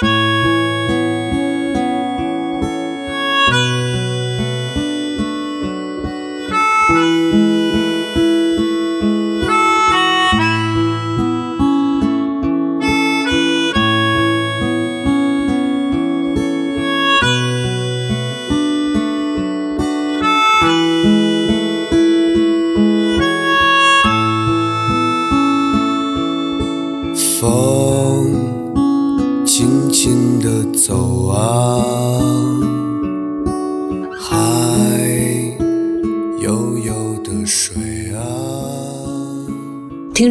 [0.00, 0.37] 听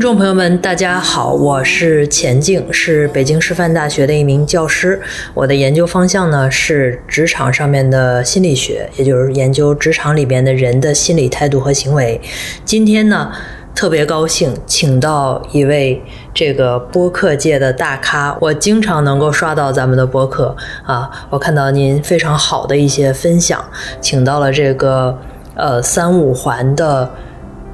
[0.07, 5.01] 观众朋友们，大家好，我是钱静，是北京师范大学的一名教师。
[5.33, 12.21] 我的研究方向呢是职场上面的心理学，也就是研究职场里边的人的心理态度和行为。
[12.63, 13.29] 今天呢，
[13.75, 16.01] 特别高兴，请到一位
[16.33, 23.61] 这个播客界的大咖，我经常能够刷到咱们的播客啊，我看到您非常好的一些分享，
[23.99, 25.19] 请到了这个
[25.55, 27.11] 呃三五环的。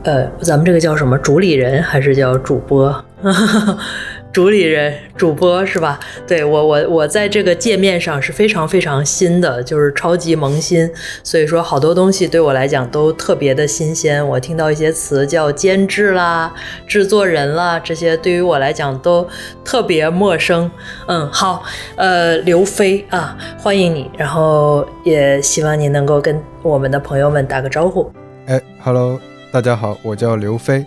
[0.03, 3.03] 呃，咱们这个叫什么主理人还是叫主播？
[4.33, 5.99] 主理人、主播是吧？
[6.27, 10.89] 对我，我我在这个界面上是非常非常新的，就是超级萌新，
[11.23, 14.27] 所以说好多东西对我来讲都特别的新鲜。
[14.27, 16.51] 我听到一些词叫监制啦、
[16.87, 19.25] 制作人啦，这些对于我来讲都
[19.63, 20.69] 特别陌生。
[21.05, 21.63] 嗯，好，
[21.95, 28.11] 呃，刘飞啊，欢迎你，然后也希望你能够跟我们的朋友们打个招呼。
[28.47, 29.19] 哎，Hello。
[29.53, 30.83] 大家好，我叫刘飞，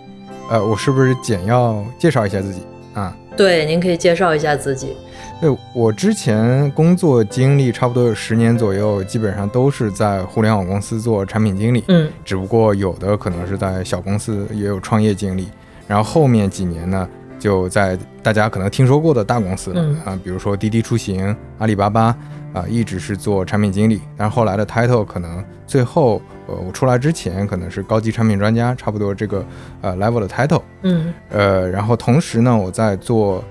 [0.49, 3.15] 呃，我是不是简要介绍一下自己啊？
[3.37, 4.93] 对，您可以介绍一下自己。
[5.39, 15.47] 对我之前工作经历差不多有十年左右，基本上都是在互联网公司做产品经理，嗯，只不过有的可能是在小公司，也有创业经历。
[15.87, 17.07] 然后后面几年呢，
[17.39, 19.73] 就在大家可能听说过的大公司
[20.05, 22.15] 啊，比如说滴滴出行、阿里巴巴
[22.53, 24.01] 啊，一直是做产品经理。
[24.15, 26.21] 但是后来的 title 可能最后。
[26.49, 29.45] 呃，我出来之前可能是高级产品专家，差不多这个
[29.81, 33.43] 呃 level 的 title，嗯，呃，然后同时呢，我在做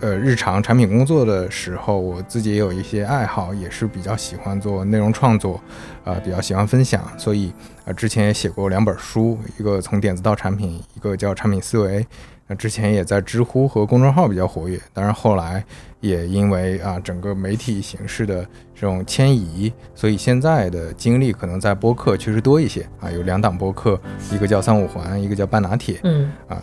[0.00, 5.58] 呃日常产品工作的时候，我自己也有一些爱好，也是比较喜欢做内容创作，
[6.04, 7.50] 啊，比较喜欢分享，所以
[7.86, 12.06] 呃之前也写过两本书，一个从点子到产品，一个叫产品思维。
[12.48, 15.62] 那之前也在知乎和公众号比较活跃，当然后来
[16.00, 18.42] 也因为啊整个媒体形式的
[18.74, 24.00] 这种迁移，所以现在的精力可能在播客确实多一些啊，有两档播客，
[24.32, 26.56] 一个叫三五环，一个叫半拿铁，嗯啊，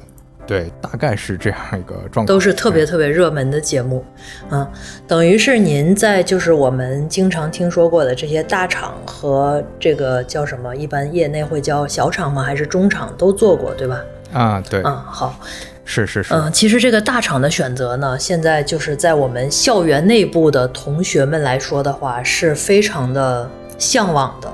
[0.47, 4.03] 对，大概是这样一个状况，都是特别特别热门的节目，
[4.49, 4.67] 啊，
[5.07, 12.41] 等于是您在就是我们经常听说过的这些大厂和这个叫什么，一般业内会叫小厂吗？
[12.41, 14.01] 还是中厂都做过，对吧？
[14.33, 15.39] 啊，对，嗯，好。
[15.85, 24.51] 是是是，嗯，其实这个大厂的选择呢，现在就是在我们校园内部的同学们来说的话，是非常的向往的。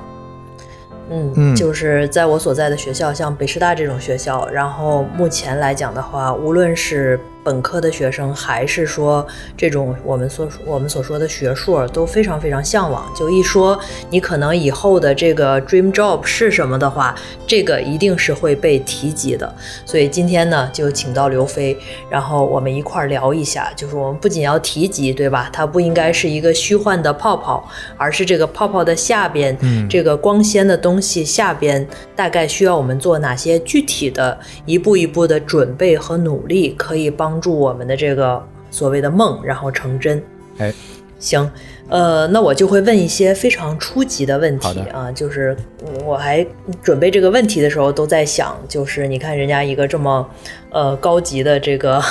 [1.10, 9.26] 嗯，就是在我所在的学校，像北师大这种学校，然后目前来讲的话，无论是本科的学生，还是说
[9.56, 13.10] 这种我们所我们所说的学硕，都非常非常向往。
[13.16, 13.78] 就一说
[14.10, 17.14] 你可能以后的这个 dream job 是什么的话，
[17.46, 19.52] 这个一定是会被提及的。
[19.84, 21.76] 所以今天呢，就请到刘飞，
[22.08, 23.72] 然后我们一块儿聊一下。
[23.74, 25.50] 就是我们不仅要提及，对吧？
[25.52, 37.31] 它不应该是一个虚幻的泡泡，而是这个泡泡的下边，嗯这个光鲜的东西下边，大概需要我们做哪些具体的一步一步的准备和努力，可以帮。
[37.32, 40.22] 帮助我们的这个所谓的梦，然后成真。
[40.58, 40.70] 哎，
[41.18, 41.50] 行，
[41.88, 45.56] 呃，那我就会问一些非常初级的问题啊，就是
[46.04, 46.46] 我还
[46.82, 50.28] 准备这个问题的时候都在想，就是你看人家一个这么
[50.68, 52.02] 呃高级的这个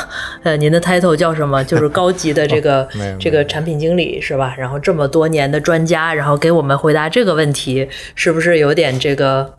[0.41, 1.63] 呃，您的 title 叫什么？
[1.63, 2.89] 就是高级的这个
[3.19, 4.55] 这个产品经理是吧？
[4.57, 9.53] 然后这么多年的专家，然后给我们回答这个问题，是不是有点这个？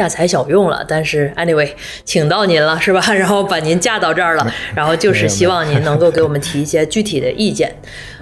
[0.00, 1.68] 大材小用了，但是 anyway，
[2.06, 3.02] 请到您了是吧？
[3.12, 7.70] 然后把您架到这儿了，然后就是希望您能够给我们提一些具体的意见。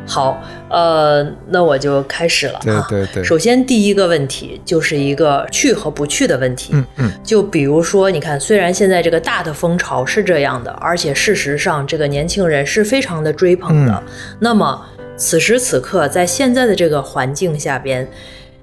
[0.05, 2.85] 好，呃，那我就开始了啊。
[2.89, 3.23] 对对对。
[3.23, 6.71] 首先第一个问题就是一个去和不去的问题。
[6.73, 7.13] 嗯嗯。
[7.23, 14.03] 就比如说，你看，虽然现在这个大的风潮是这样的，而且事实上这个年轻人是非常的追捧的。
[14.41, 14.85] 那么
[15.17, 18.09] 此时此刻，在现在的这个环境下边。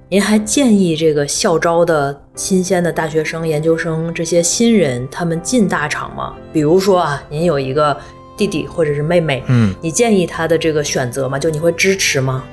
[0.08, 6.32] 您还建议这个校招的新鲜的大学生、研究生这些新人，他们进大厂吗？
[6.52, 7.96] 比如说啊，您有一个
[8.36, 11.36] 弟弟或者是妹妹，嗯，你建议他的这个选择吗？
[11.36, 12.44] 就你会支持吗？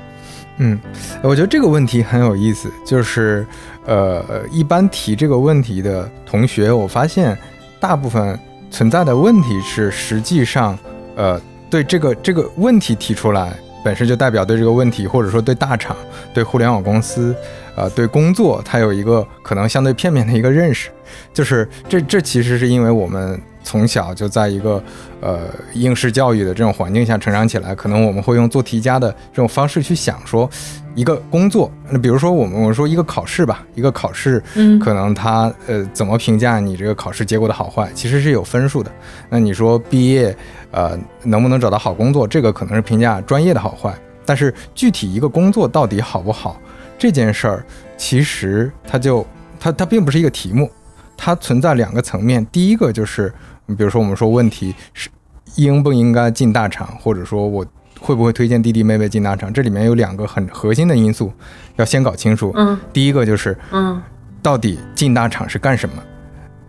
[0.56, 0.76] 嗯，
[1.22, 3.46] 我觉得这个问题很有意思，就是
[3.86, 7.38] 呃，一般提这个问题的同学，我发现
[7.78, 8.36] 大部分
[8.68, 10.76] 存在的问题是，实际上，
[11.14, 11.40] 呃，
[11.70, 15.94] 对这个这个问题提出来，本身就代表对这个问题，或者说对大厂、
[16.32, 17.36] 对互联网公司，
[17.76, 20.90] 呃，对工作，它有一个可能相对片面的一个认识。
[21.32, 24.80] 就是这这其实是因为我们从小就在一个
[25.20, 30.48] 呃应试教育的这种环境下成长起来，可能我们会用做题家的这种方式去想说。
[30.96, 38.88] 一个工作，那比如说我们我说一个考试吧，一个考试，嗯可能它呃怎么评价你这个考试结果的好坏，其实是有分数的。
[39.28, 40.36] 那你说毕业，
[40.70, 43.92] 呃能不能找到好工作，这个可能是评价专业的好坏，
[44.24, 46.60] 但是具体一个工作到底好不好
[46.96, 47.66] 这件事儿，
[47.96, 49.26] 其实它就
[49.58, 50.70] 它它并不是一个题目，
[51.16, 52.46] 它存在两个层面。
[52.52, 53.34] 第一个就是，
[53.66, 55.08] 比如说我们说问题是
[55.56, 57.64] 应不应该进大厂，或者说我。
[58.00, 59.50] 会不会推荐弟弟妹妹进大厂？
[59.50, 61.32] 这里面有两个很核心的因素，
[61.76, 62.52] 要先搞清楚。
[62.54, 64.02] 嗯第一个就是嗯
[64.42, 65.94] 到底进大厂是干什么？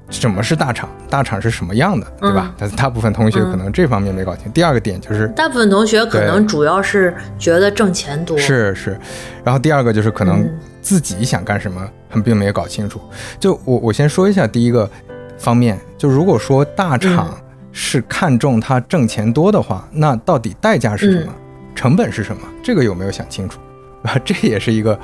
[0.10, 0.88] 什么是大厂？
[1.10, 2.54] 大厂是什么样的，对吧？
[2.58, 4.50] 但是大部分同学可能这方面没搞清。
[4.54, 8.98] 第二个点就是大部分同学可能主要是觉得挣钱多，是是，
[9.44, 13.02] 然后第二个就是可能嗯自己想干什么，他们并没有搞清楚。
[13.42, 14.90] 就我我先说一下第一个
[15.38, 17.42] 方面，就如果说大厂嗯
[17.72, 21.34] 是看重它挣钱多的话，那到底代价是什么？
[21.76, 22.42] 成本是什么？
[22.64, 23.60] 这个有没有想清楚？
[24.04, 24.98] 啊， 这也是一个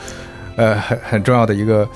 [0.56, 1.88] 呃很很重要的一个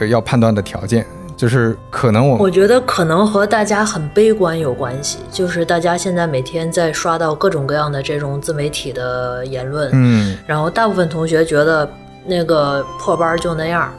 [0.00, 1.06] 呃要判断的条件。
[1.36, 11.86] 就是可能我我觉得可能和大家很悲观有关系，就是大家现在每天在刷到各种各样的这种自媒体的言论，嗯然后大部分同学觉得
[12.24, 13.92] 那个破班儿就那样，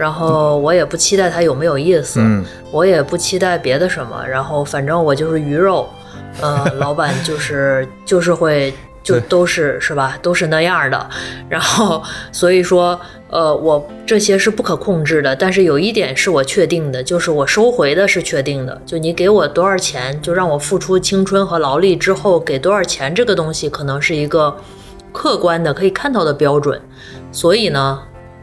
[0.00, 2.42] 然后我也不期待它有没有意思，嗯。
[2.72, 5.86] 我也不期待别的什么，然后反正我就是鱼肉，
[6.40, 11.10] 呃， 老板就是就是会就都是是吧，都是那样的，
[11.50, 12.02] 然后
[12.32, 12.98] 所以说，
[13.28, 24.56] 呃，我这些是不可控制的，但是有一点是我确定的，就是我收回的是确定的，就你给我多少钱，就让我付出青春和劳力之后给多少钱，这个东西可能是一个
[25.12, 26.80] 客观的可以看到的标准，
[27.30, 28.00] 所以呢。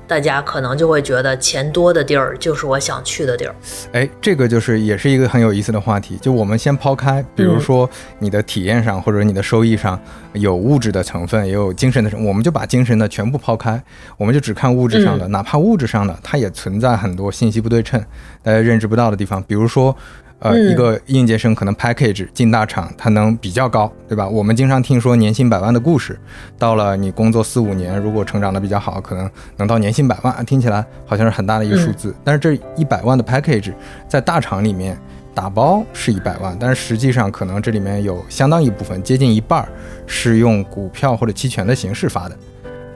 [0.07, 3.55] 大家可能就会觉得钱多的地儿就是我想去的地儿。
[3.91, 6.17] 哎，这个就是也是一个很有意思的话题。
[6.21, 7.89] 就我们先抛开，比如说
[8.19, 9.99] 你的体验上或者你的收益上
[10.33, 13.81] 有物质的成分，也有精神的成分，我们就把精神的全部抛开，
[14.17, 15.27] 我们就只看物质上的。
[15.27, 18.01] 哪怕物质上的，它也存在很多信息不对称，
[18.41, 19.43] 大家认知不到的地方。
[19.43, 19.95] 比如说，
[20.39, 24.27] 呃，嗯一个应届生可能 package 进大厂，它能比较高，对吧？
[24.27, 26.19] 我们经常听说年薪百万的故事，
[26.59, 32.13] 到了你工作四五年，如果成长的比较好，可能能到年薪百万，啊听起来好像是很大的一个数字。
[32.23, 33.73] 但是这一百万的 package
[34.07, 34.95] 在大厂里面
[35.33, 39.67] 打包是一百万，但是实际上可能这里面有相当一部分，接近一半儿
[40.05, 42.37] 是用股票或者期权的形式发的，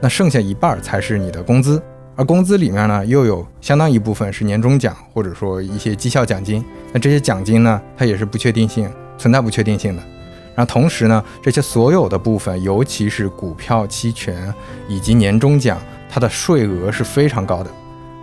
[0.00, 1.82] 那剩下一半儿才是你的工资。
[2.14, 6.62] 而工资里面呢，又有相当一部分是年终奖，或者说一些绩效奖金。
[6.92, 10.02] 那这些奖金呢，它也是不确定性，存在不确定性的。
[10.54, 14.52] 然后同时呢，这些所有的部分，尤其是股票、期权
[14.86, 15.78] 以及年终奖，
[16.10, 17.70] 它的税额是非常高的。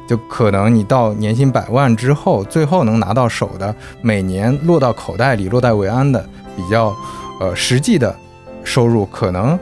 [0.08, 6.24] 就可能你到年薪百万之后，最后能拿到手的，每年落到口袋里、落袋为安的
[6.56, 6.96] 比较
[7.40, 8.16] 呃实际的
[8.64, 9.58] 收入，可能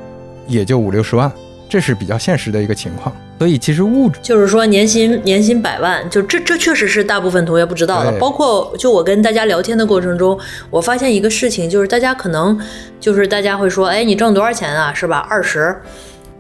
[0.48, 1.32] 也就五六十万，
[1.70, 3.16] 这是比较现实的一个情况。
[3.40, 8.12] 所以其实物质就是说年薪年薪百万，就这这确实是大部分同学不知道的。
[8.18, 10.38] 包括就我跟大家聊天的过程中，
[10.70, 12.60] 我发现一个事情，就是大家可能
[13.00, 14.92] 就是大家会说，哎，你挣多少钱啊？
[14.94, 15.20] 是吧？
[15.30, 15.76] 二十，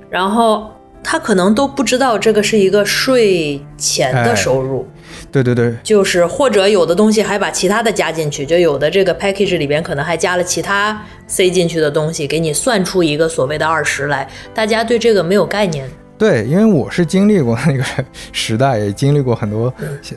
[0.09, 0.71] 然后
[1.03, 4.87] 他可能都不知道这个是一个税前的哎收入。
[5.31, 14.27] 对对对，就是或者有的东西还把其他的加进去，就有的这个 package 里边可能还加了其他塞进去的东西，给你算出一个所谓的二十来。
[14.53, 15.89] 大家对这个没有概念。
[16.17, 17.83] 对，因为我是经历过那个
[18.31, 19.71] 时代，也经历过很多，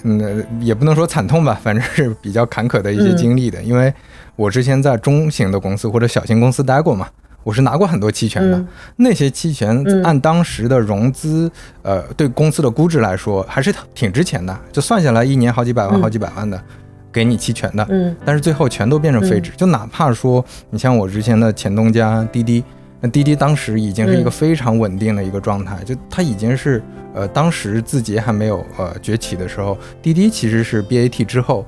[0.04, 3.62] 嗯，也不能说惨痛吧，反正是比较坎坷的一些经历的。
[3.62, 3.92] 因为
[4.34, 7.06] 我之前在中型的公司或者小型公司待过嘛，
[7.42, 8.56] 我是拿过很多期权的。
[8.56, 11.50] 嗯那些期权嗯按当时的融资，
[11.82, 16.62] 呃，对公司的估值来说还是挺值钱的，就算下来一年好几百万、嗯好几百万的，
[17.10, 17.86] 给你期权的。
[17.90, 19.52] 嗯但是最后全都变成废纸。
[19.56, 22.62] 就哪怕说你像我之前的前东家滴滴，
[23.00, 26.82] 那滴滴当时已经是一个嗯非常稳定的一个状态，就它已经是
[27.14, 31.64] 呃当时字节还没有呃崛起的时候，滴滴其实是 BAT 之后。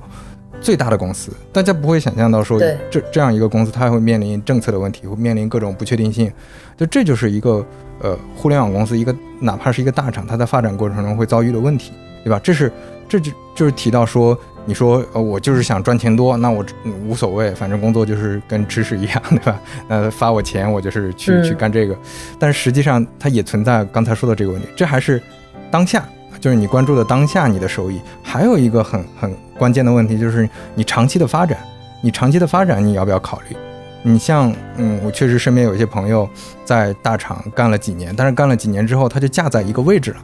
[0.63, 2.57] 最大的公司，大家不会想象到说
[2.89, 6.31] 这这样一个公司，它会面临政策的问题，会面临各种不确定性，
[6.77, 7.63] 就这就是一个
[7.99, 11.91] 呃互联网公司一个哪怕是一个大厂，它在发展过程中会遭遇的问题，
[12.23, 12.39] 对吧？
[12.41, 12.71] 这是
[13.09, 19.59] 这就就是提到说，你说呃我就是想赚钱多，那我嗯无所谓，反正工作就是跟吃屎一样，对吧？
[19.89, 21.95] 呃发我钱我就是去、嗯去干这个，
[22.39, 25.21] 但是实际上它也存在刚才说的这个问题，这还是
[25.69, 26.07] 当下。
[26.43, 31.57] 就是你关注的当下你的收益，还有一个很很关键的问题就是你长期的发展，
[32.01, 33.55] 你长期的发展你要不要考虑？
[34.01, 36.29] 你像，嗯，我确实身边有一些朋友
[36.65, 40.17] 在大厂干了几年，但是干了几年之后，他就架在一个位置了。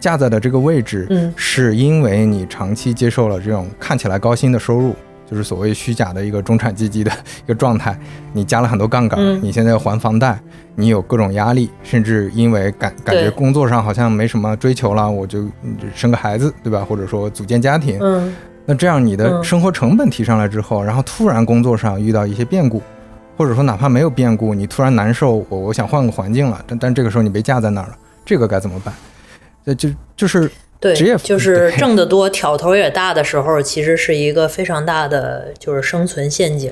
[0.00, 4.96] 架在的这个位置，嗯，是因为你长期接受了这种看起来高薪的收入，
[5.30, 7.10] 就是所谓虚假的一个中产阶级的
[7.44, 7.98] 一个状态。
[8.32, 10.38] 你加了很多杠杆，嗯你现在要还房贷，
[10.74, 16.84] 你有各种压力，甚至因为感感觉工作上好像没什么追求了，我就嗯生个孩子，对吧？
[16.88, 22.82] 或者说组建家庭，嗯那这样你的嗯生活成本提上来之后，然后突然工作上遇到一些变故，
[23.36, 28.94] 或者说哪怕没有变故，你突然难受，我我想换个环境了，但但这个时候你被架在那儿了，这个该怎么办？
[29.64, 36.70] 这就就是对职业，就是挣得多、挑头也大的时候，其实是一个非常大的就是生存陷阱。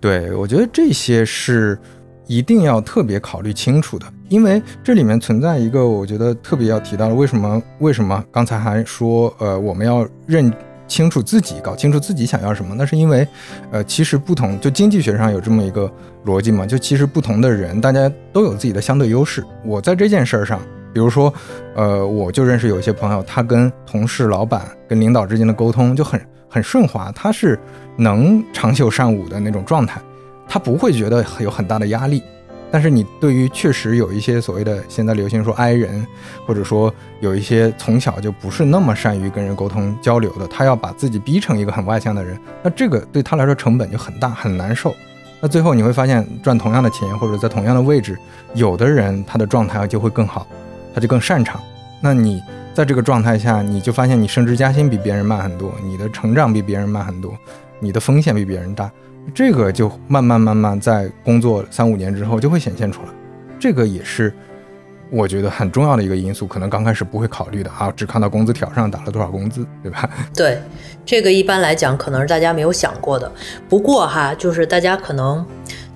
[0.00, 1.78] 对，我觉得这些是
[2.26, 10.52] 一定要特别考虑清楚的，因为这里面存在一个我觉得特别要提到的，为什么为什么刚才还说呃我们要认
[10.88, 12.74] 清楚自己，搞清楚自己想要什么？
[12.76, 13.26] 那是因为
[13.70, 15.88] 呃其实不同，就经济学上有这么一个
[16.26, 19.44] 逻辑嘛，就其实不同的人大家都有自己的相对优势。
[19.64, 20.60] 我在这件事儿上。
[20.94, 21.32] 比如说，
[21.74, 27.58] 呃，我就认识有一些朋友，他跟同事、老板、跟领导之间的沟通就很很顺滑，他是
[27.98, 30.00] 能长袖善舞的那种状态，
[30.48, 32.22] 他不会觉得有很大的压力。
[32.70, 36.04] 但是你对于确实有一些所谓的现在流行说 I 人，
[36.44, 44.92] 或者说有一些从小就不是那么善于跟人沟通交流的，他要把自己逼成一个很外向的人，那这个对他来说成本就很大，很难受。
[45.40, 48.18] 那最后你会发现，赚同样的钱或者在同样的位置，
[48.54, 50.44] 有的人他的状态就会更好。
[50.94, 51.60] 他就更擅长。
[52.00, 57.36] 那你在这个状态下，你就发现你升职加薪比别人慢很多，你的成长比别人慢很多，
[57.80, 58.90] 你的风险比别人大。
[59.34, 63.08] 这个就慢慢慢慢在工作三五年之后就会显现出来。
[63.58, 64.30] 这个也是
[65.10, 70.10] 我觉得很重要的一个因素，可能刚开始不会考虑的啊，只看到工资条上打了多少工资，对吧？
[70.36, 70.60] 对，
[71.06, 73.30] 这个一般来讲可能是大家没有想过的。
[73.66, 75.42] 不过哈，就是大家可能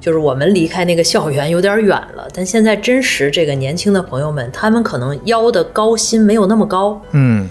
[0.00, 7.48] 就是我们离开那个校园有点远了，但现在真实这个年轻的朋友们，他们可能要的高薪没有那么高，嗯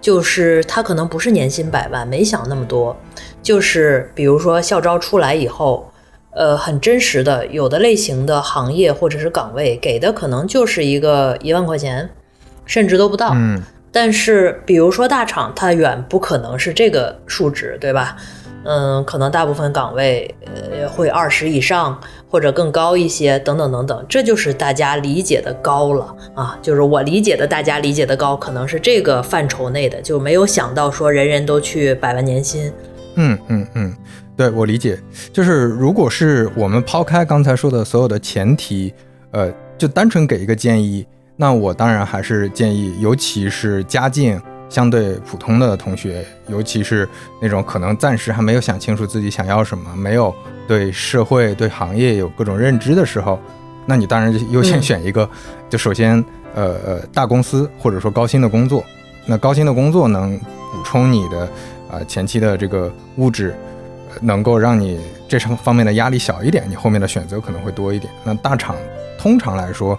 [0.00, 2.96] 就是他可能不是年薪百万，没想那么多，
[3.42, 5.90] 就是比如说校招出来以后。
[6.30, 12.08] 呃，很真实的，有的类型的行业或者是岗位给的可能就是一个一万块钱，
[12.64, 13.32] 甚至都不到。
[13.34, 18.16] 嗯但是，比如说大厂，它远不可能是这个数值，对吧？
[18.64, 20.57] 嗯，可能大部分岗位呃
[20.88, 26.58] 会二十以上或者更高一些，等等等等，这就是大家理解的高了啊。
[26.62, 32.72] 就是我理解的，大家理解的高，可能是这个范畴内的，就没有想到说人人都去百万年薪。
[33.16, 33.96] 嗯嗯嗯，
[34.36, 34.98] 对我理解，
[35.32, 38.94] 就是如果是我们抛开刚才说的所有的前提，
[39.32, 41.04] 呃，就单纯给一个建议，
[41.36, 47.08] 那我当然还是建议，尤其是家境相对普通的同学，尤其是
[47.40, 50.34] 那种可能暂时还没有想清楚自己想要什么，没有
[50.66, 53.38] 对社会、对行业有各种认知的时候，
[53.86, 55.28] 那你当然就优先嗯选一个，
[55.70, 56.22] 就首先
[56.54, 58.84] 呃呃大公司或者说高薪的工作，
[59.26, 61.48] 那高薪的工作能补充你的
[61.90, 63.54] 啊、前期的这个物质，
[64.10, 68.12] 呃能够让你这方方面的压力小一点，你后面的选择可能会多一点。
[68.24, 68.76] 那大厂
[69.18, 69.98] 通常来说，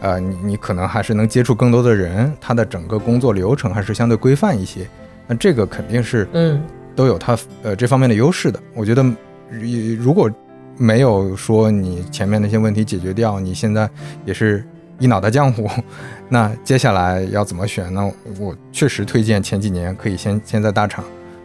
[0.00, 4.86] 呃，你你可能还是能接触更多的人，他的整个工作流程还是相对规范一些。
[5.26, 6.60] 那这个肯定是嗯
[6.96, 8.60] 都有它呃这方面的优势的。
[8.74, 9.02] 我觉得，
[9.48, 10.30] 如如果
[10.76, 13.88] 没有说你前面那些问题解决掉，你现在
[14.24, 14.64] 也是
[14.98, 15.68] 一脑袋浆糊，
[16.28, 18.10] 那接下来要怎么选呢？
[18.38, 21.04] 我确实推荐前几年可以先先在大厂，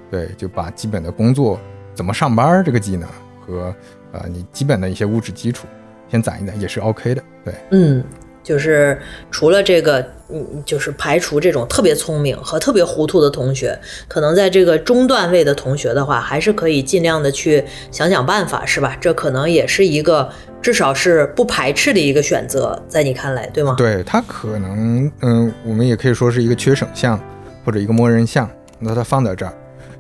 [0.09, 1.59] 对，就把基本的工作
[1.93, 3.07] 怎么上班这个技能
[3.45, 3.75] 和
[4.13, 5.67] 呃你基本的一些物质基础
[6.09, 7.23] 先攒一攒，也是 OK 的。
[7.43, 8.03] 对，嗯，
[8.45, 8.95] 就是
[9.31, 18.95] 除了这个，嗯，就是排除这种特别聪明和特别糊涂的同学，可能在这个中段位的同学的话，还是可以尽量的去想想办法，是吧？
[19.01, 20.29] 这可能也是一个
[20.61, 23.73] 至少是不排斥的一个选择，在你看来，对吗？
[23.75, 27.19] 对，它可能嗯，我们也可以说是一个缺省项
[27.65, 28.47] 或者一个默认项，
[28.77, 29.53] 那它放在这儿。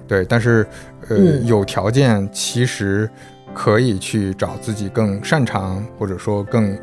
[0.07, 0.63] 对，但是
[1.09, 3.09] 呃，嗯有条件其实
[3.55, 6.77] 可以去找自己更擅长或者说更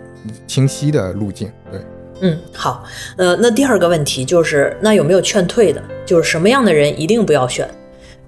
[0.47, 1.51] 清晰的路径。
[1.71, 1.81] 对，
[2.21, 2.85] 嗯，好，
[3.17, 5.83] 呃，那第二个问题就是，那有没有劝退的？
[6.05, 7.69] 就是什么样的人一定不要选？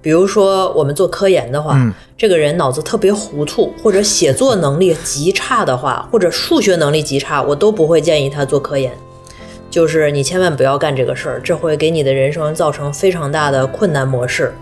[0.01, 8.93] 比如说我们做科研的话，嗯这个人脑子特别糊涂，或者写作能力极差的话，或者数学能力极差，我都不会建议他做科研。
[9.69, 14.53] 就是你千万不要干这个事儿，这会给你的人生造成非常大的困难模式。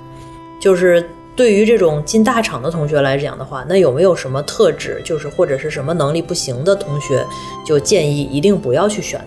[0.60, 7.26] 就是对于这种进大厂的同学来讲的话，那有没有什么特质，就是或者是什么能力不行的同学，
[7.66, 9.20] 就建议一定不要去选？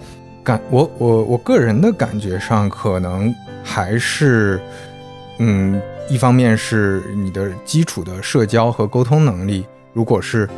[0.45, 3.35] 感我我我个人的感觉上，可能
[3.65, 4.61] 还是
[5.39, 10.49] 嗯，一方面是你的基础的社交和沟通能力，如果是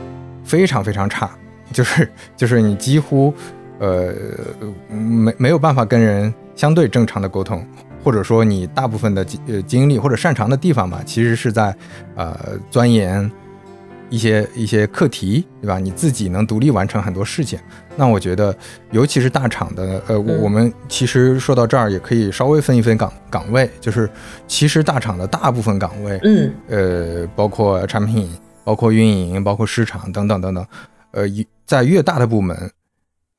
[0.44, 1.30] 非常非常差，
[1.72, 3.32] 就是就是你几乎
[3.78, 4.12] 呃
[4.90, 7.66] 没没有办法跟人相对正常的沟通，
[8.02, 11.74] 或者说你大部分的呃经历或者擅长的地方吧，其实是在
[12.14, 13.30] 呃钻研
[14.10, 15.78] 一些一些课题，对吧？
[15.78, 17.58] 你自己能独立完成很多事情。
[17.96, 18.56] 那我觉得，
[18.92, 24.08] 尤其是大厂的，呃，我们其实说到这儿也可以稍微分一分岗岗位，就是
[24.46, 28.30] 其实大厂的大部分岗位，嗯，呃，包括产品、
[28.64, 30.66] 包括运营、包括市场等等等等，
[31.10, 32.70] 呃，一在越大的部门，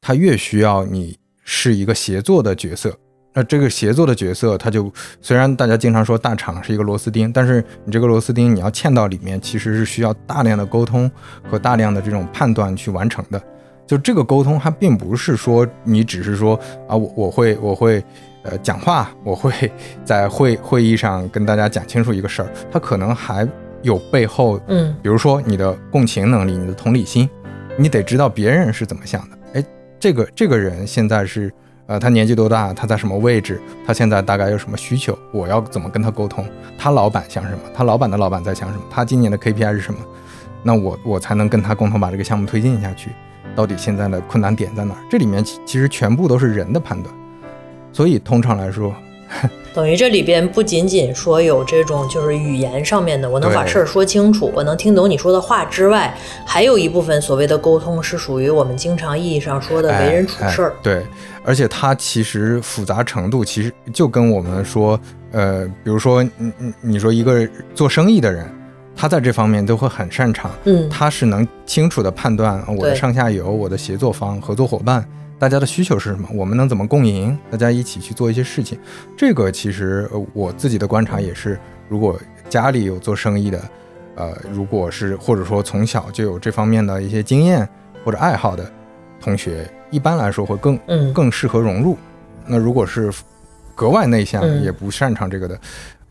[0.01, 2.93] 它越需要你是一个协作的角色。
[3.33, 11.09] 那这个协作的角色，他就虽然大家经常说大厂是一个螺丝钉，但是你这个螺丝钉你要嵌到里面，其实是需要大量的沟通
[11.49, 13.41] 和大量的这种判断去完成的。
[13.85, 16.55] 就这个沟通，它并不是说你只是说
[16.87, 18.03] 啊，我我会我会
[18.43, 19.71] 呃讲话，我会
[20.03, 23.47] 在会会议上跟大家讲清楚一个事儿，它可能还
[23.81, 27.29] 有背后，嗯，比如说你的共情能力，你的同理心，
[27.77, 29.37] 你得知道别人是怎么想的。
[29.53, 29.65] 哎，
[29.99, 31.51] 这个这个人现在是
[31.89, 32.71] 呃，他年纪多大？
[32.71, 33.59] 他在什么位置？
[33.83, 35.17] 他现在大概有什么需求？
[35.31, 36.45] 我要怎么跟他沟通？
[36.77, 37.59] 他老板想什么？
[37.73, 38.83] 他老板的老板在想什么？
[38.91, 39.99] 他今年的 KPI 是什么？
[40.61, 43.09] 那我我才能跟他共同把这个项目推进下去。
[43.55, 45.01] 到底现在的困难点在哪儿？
[45.09, 47.11] 这里面其其实全部都是人的判断，
[47.91, 48.93] 所以通常来说，
[49.73, 56.13] 等于这里边不仅仅说有这种就是语言上面的，我能把事儿说清楚，我能听懂你说的话之外，
[56.45, 60.73] 还有一部分所谓的沟通是属于我们经常意义上说的为人处事儿。
[60.81, 61.05] 对，
[61.43, 64.99] 而且它其实复杂程度其实就跟我们说，
[65.31, 68.45] 呃，比如说，你你你说一个做生意的人。
[69.01, 75.07] 他在这方面都会很擅长，嗯，他是能清楚的判断我的上下游、我的协作方、合作伙伴，
[75.39, 78.77] 大家的需求是什么，我们能怎么共赢，大家一起去做一些事情。
[79.15, 82.19] 这个其实我自己的观察也是，如果
[82.49, 83.61] 家里有做生意的，
[84.15, 87.67] 呃，如果是或者说从小就有这方面的一些经验
[88.03, 88.69] 或者爱好的
[89.21, 91.97] 同学，一般来说会更嗯更适合融入。
[92.45, 93.09] 那如果是
[93.75, 95.57] 格外内向也不擅长这个的，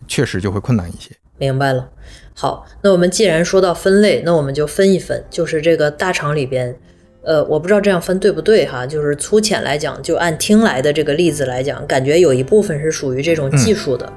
[0.06, 1.14] 确实就会困难一些。
[1.36, 1.88] 明白了，
[2.34, 6.74] 好，那我们既然说到分类，那我们就分一分，就是这个大厂里边，
[7.22, 14.10] 呃，我不知道这样分对不对哈，就是粗浅来讲，就按听来的这个例子来讲，感觉有一部分是属于这种技术的，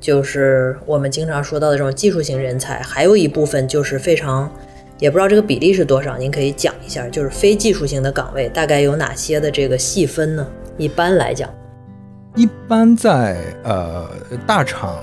[0.00, 4.50] 就是我们经常说到的这种技术型人才，还有一部分就是非常，
[4.98, 10.46] 也不知道这个比例是多少，您可以讲一下，就是非技术型的岗位大概有哪些的这个细分呢？
[10.76, 11.48] 一般来讲，
[12.34, 14.08] 一般在呃
[14.46, 14.96] 大厂。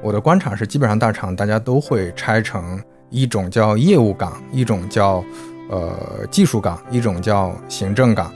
[0.00, 5.24] 我的观察是，基本上大厂大家都会拆成一种叫业务岗，一种叫
[5.68, 8.32] 呃技术岗，一种叫行政岗，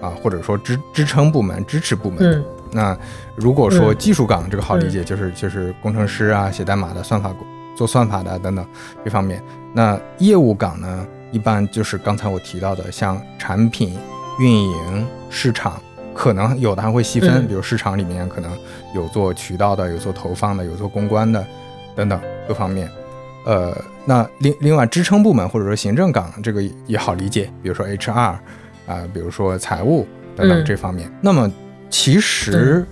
[0.00, 2.18] 啊，或者说支支撑部门、支持部门。
[2.20, 2.44] 嗯。
[2.70, 2.98] 那
[3.34, 7.34] 如果说技术岗这个好理解，就是就是工程师啊、写代码的、算法
[7.76, 8.66] 做算法的等等
[9.04, 9.42] 这方面。
[9.72, 13.96] 那业务岗呢，一般就是刚才我提到的，像产品
[14.38, 15.80] 运营、市场。
[16.14, 18.50] 可能有的还会细分，比如市场里面可能
[18.92, 21.46] 有做渠道的，有做投放的，有做公关的，
[21.94, 22.90] 等等各方面。
[23.48, 28.38] 呃，那另另外支撑部门或者说行政岗这个也好理解，比如说 HR 啊，
[29.14, 30.06] 比如说财务
[30.36, 31.10] 等等这方面。
[31.22, 31.50] 那么
[31.88, 32.84] 其实，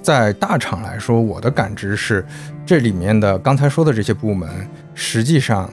[0.00, 2.24] 在大厂来说，我的感知是，
[2.64, 4.48] 这里面的刚才说的这些部门，
[4.94, 5.68] 实际上。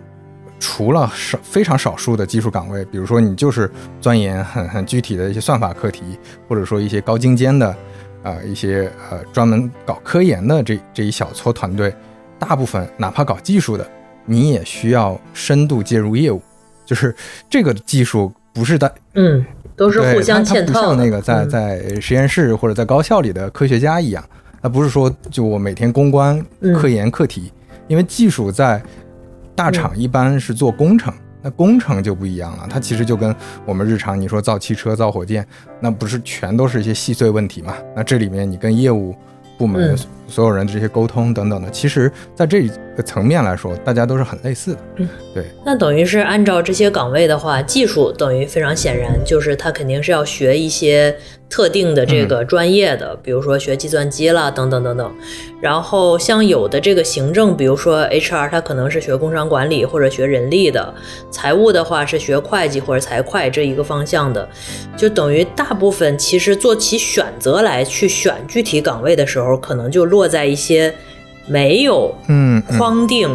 [0.58, 6.02] 除了少非常少数的技术岗位，比如说你就是钻研很很具体的一些算法课题，
[6.48, 7.76] 或者说一些高精尖的，
[8.24, 11.94] 呃一些呃专门搞科研的这这一小撮团队，
[12.40, 13.86] 大部分哪怕搞技术的，
[14.26, 16.42] 你也需要深度介入业务，
[16.86, 17.16] 就是
[17.50, 24.24] 这个技术不是的，嗯，都是互相嵌套像那个在在实验室或者在高校里的科学家一样，
[24.62, 26.44] 那不是说就我每天攻关
[26.76, 27.52] 科研课题，
[27.88, 28.82] 因为技术在。
[29.58, 32.68] 大厂一般是做工程，那工程就不一样了。
[32.70, 33.34] 它其实就跟
[33.64, 35.48] 我们日常你说造汽车、造火箭，
[35.80, 37.74] 那不是全都是一些细碎问题嘛？
[37.96, 39.16] 那这里面你跟业务
[39.58, 39.96] 部门
[40.28, 44.80] 所有人的这些沟通等等的，其实在这个层面来说，大家都是很类似的。
[44.98, 45.46] 嗯，对。
[45.66, 51.16] 那等于是按照这些岗位的话，技术等于非常显然就是他肯定是要学一些。
[51.56, 55.10] 特定的这个专业的，比如说学计算机啦，等等等等。
[55.62, 60.94] 然后像有的这个行政，比如说 HR，他可能是学工商管理或者学人力的；
[61.32, 64.46] 财务的话是学会计或者财会这一个方向的。
[64.98, 70.94] 就等于大部分其实做起选择来去选具体岗位的时候，可能就落在一些
[71.48, 73.34] 没有嗯框定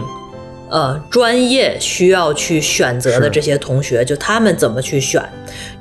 [0.71, 5.23] 呃专业需要去选择的这些同学，就他们怎么去选，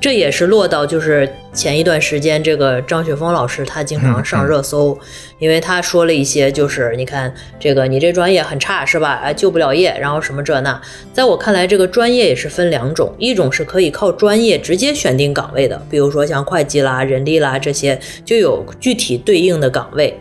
[0.00, 4.98] 这也是落到就是前一段时间这个张雪峰老师他经常上热搜，
[5.38, 9.20] 因为他说了一些就是你看这个你这专业很差是吧？
[9.22, 10.80] 哎，就不了业，然后什么这那，
[11.12, 20.18] 在我看来，这个专业也是分两种，一种是可以靠专业直接选定岗位的，比如说像会计啦、人力啦这些，就有具体对应的岗位。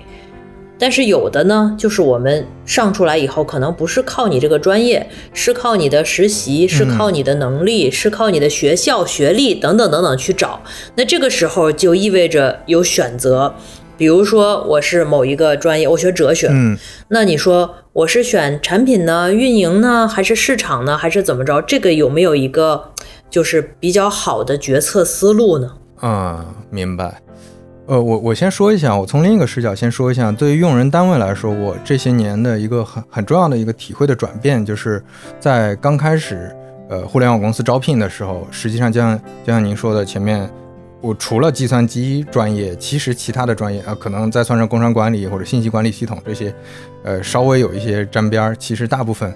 [0.79, 10.61] 但是有的呢，就是我们上出来以后，可能不是靠你这个专业，是靠你的实习，是靠你的能力，是靠你的学校学历等等等等去找。
[10.95, 13.53] 那这个时候就意味着有选择，
[13.97, 16.77] 比如说我是某一个专业，我学哲学，嗯，
[17.09, 21.61] 那你说我是选产品呢、运营呢，还是市场呢，还是怎么着？
[21.61, 22.91] 这个有没有一个
[23.29, 25.73] 就是比较好的决策思路呢？
[25.97, 27.21] 啊、明白。
[27.89, 35.03] 呃，我我先说一下，我从另一个视角先说一下，对于用人单位来说，我这些年的一个很很重要的一个体会的转变，就是
[35.39, 36.55] 在刚开始
[36.87, 40.47] 呃互联网公司招聘的时候，实际上就像就像您说的，前面
[41.01, 46.53] 我除了计算机专业，其实其他的专业啊、可能再算上工商管理或者信息管理系统这些，
[47.03, 49.33] 呃，稍微有一些沾边儿，其实大部分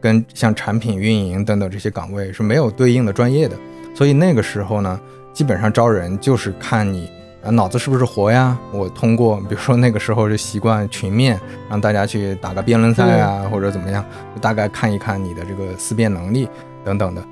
[0.00, 3.56] 跟像产品运营等等这些岗位是没有对应的专业的，
[3.96, 5.00] 所以那个时候呢，
[5.32, 7.10] 基本上招人就是看你。
[7.46, 8.58] 啊，脑子是不是活呀？
[8.72, 14.04] 我通过，比如说那个时候就习惯群面，让大家去打个辩论赛啊，或者怎么样，
[14.34, 16.48] 就大概看一看你的这个思辨能力
[16.84, 17.22] 等等的。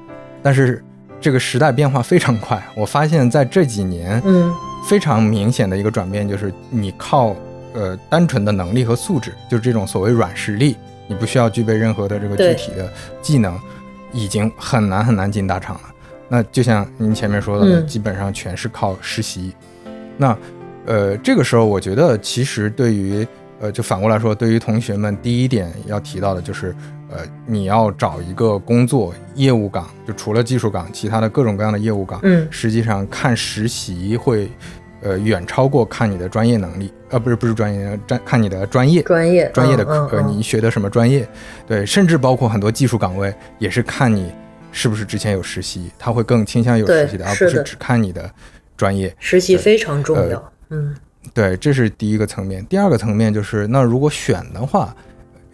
[0.40, 0.82] 但是
[1.20, 4.54] 这个时代变化非常快，我发现在这几年，嗯
[4.86, 7.34] 非常明显的一个转变就是，你靠
[7.72, 10.76] 呃单纯的能力和素质，就是这种所谓软实力，
[11.08, 12.88] 你不需要具备任何的这个具体的
[13.20, 13.58] 技能，
[14.12, 15.82] 已经很难很难进大厂了。
[16.28, 19.52] 那就像您前面说的，嗯基本上全是靠实习。
[20.16, 20.36] 那
[20.86, 23.26] 呃，这个时候我觉得其实对于
[23.60, 26.74] 呃，就反过来说，对于同学们，第一点要提到的就是，
[27.08, 34.50] 呃，你要找一个工作业务岗，就除了技术岗，其他的各种各样的业务岗，嗯实际上看实习会，
[35.00, 40.28] 呃，远超过看你的专业能力，呃，不是不是专业，专看你的专业，专业专业的呃，嗯嗯嗯。
[40.28, 41.26] 你学的什么专业，
[41.66, 44.30] 对，甚至包括很多技术岗位也是看你
[44.72, 48.30] 是不是之前有实习，他会更倾向有实习的，而不是只看你的
[48.76, 49.14] 专业。
[49.18, 50.52] 实习非常重呃要。
[50.70, 50.94] 嗯
[51.32, 52.64] 对，这是第一个层面。
[52.66, 54.94] 第二个层面就是，那如果选的话，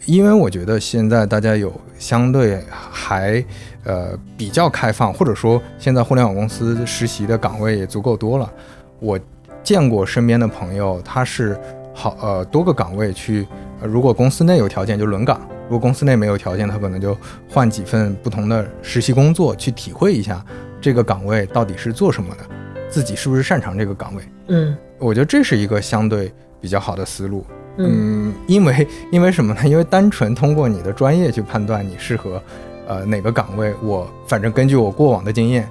[0.05, 3.45] 因为我觉得现在大家有相对还
[3.85, 8.53] 呃比较开放，或者说现在互联网公司实习的岗位也足够多了。
[8.99, 9.19] 我
[9.63, 11.57] 见过身边的朋友，他是
[11.95, 13.47] 好呃多个岗位去，
[13.81, 17.17] 呃如果公司内有条件就轮岗，如果公司内没有条件，他可能就
[17.49, 20.45] 换几份不同的实习工作，去体会一下
[20.81, 22.45] 这个岗位到底是做什么的，
[22.91, 24.23] 自己是不是擅长这个岗位。
[24.49, 27.45] 嗯我觉得这是一个相对比较好的思路。
[27.79, 29.61] 嗯嗯，因为因为什么呢？
[29.67, 32.43] 因为单纯通过你的专业去判断你适合
[32.87, 35.67] 呃哪个岗位，我反正根据我过往的经验，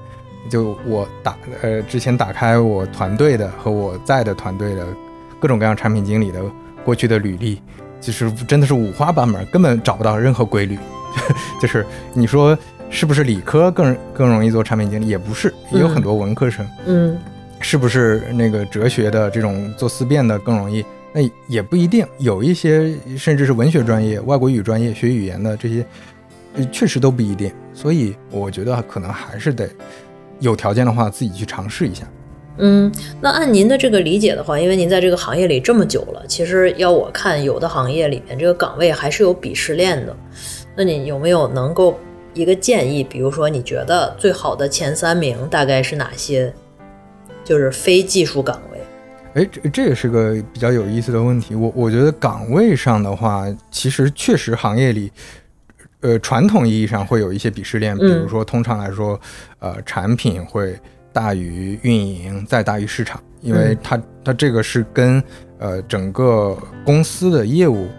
[0.50, 4.88] 就我打呃之前打开我团队的和我在的团队的
[5.40, 6.42] 各种各样产品经理的
[6.84, 7.62] 过去的履历，
[8.00, 10.80] 其实真的是五花八门，根本找不到任何规律。
[11.62, 12.58] 就是你说
[12.90, 15.08] 是不是理科更更容易做产品经理？
[15.08, 16.68] 也不是，也有很多文科生。
[16.86, 17.18] 嗯
[17.62, 20.84] 是不是那个哲学的这种做思辨的更容易？
[21.12, 25.86] 那也不一定，有一些甚至是文学专业、外国语专业学语言的这些，
[26.56, 27.52] 呃确实都不一定。
[27.74, 29.68] 所以我觉得可能还是得
[30.40, 32.08] 有条件的话自己去尝试一下。
[32.60, 40.16] 嗯，那按您的这个理解的话，因为您在这个行业里这么久了，其实要我看，有的行业里面这个岗位还是有鄙视链的。
[40.76, 42.00] 那你有没有能够
[42.40, 43.04] 一个建议？
[43.04, 46.54] 比如说，你觉得最好的前三名大概是哪些？
[47.44, 48.80] 就是非技术岗位。
[49.34, 51.54] 哎，这这也是个比较有意思的问题。
[51.54, 55.12] 我我觉得岗位上的话，其实确实行业里，
[56.00, 59.20] 呃，传统意义上会有一些鄙视链，比如说通常来说，
[59.60, 60.74] 呃，产品会
[61.12, 65.22] 大于运营，再大于市场，因为它它这个是跟
[65.58, 67.90] 呃整个公司的业务。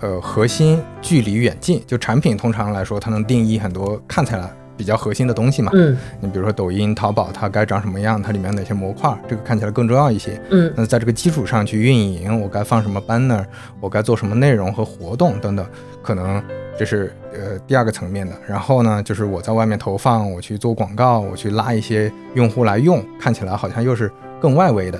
[0.00, 5.70] 呃，核心距离远近，就产品通常来说，它能定义很多看起来比较核心的东西嘛。
[5.74, 10.40] 嗯你比如说抖音、淘宝，它该长什么样，它里面哪些模块，这个看起来更重要一些。
[10.50, 13.44] 嗯那在这个基础上去运营，我该放什么 banner，
[13.78, 15.66] 我该做什么内容和活动等等，
[16.02, 16.42] 可能
[16.78, 18.32] 这是呃第二个层面的。
[18.48, 24.10] 然后呢，就是我在外面投放，我去做广告，我去拉一些用户来用，看起来好像又是
[24.40, 24.98] 更外围的。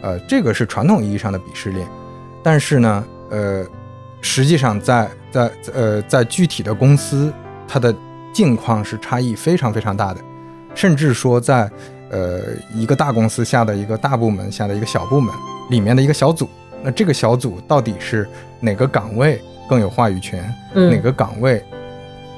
[0.00, 1.86] 呃，这个是传统意义上的鄙视链。
[2.42, 3.66] 但是呢，呃，
[4.20, 7.32] 实际上在在呃在具体的公司，
[7.66, 7.94] 它的
[8.32, 10.20] 境况是差异非常非常大的，
[10.74, 11.70] 甚至说在
[12.10, 12.40] 呃
[12.74, 15.34] 一个大公司下的一个大部门下的一个小部门
[15.70, 16.48] 里面的一个小组，
[16.82, 18.28] 那这个小组到底是
[18.60, 20.90] 哪个岗位更有话语权，嗯。
[20.90, 21.62] 哪个岗位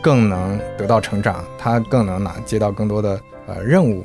[0.02, 4.04] 更能得到成长，他更能拿接到更多的呃任务，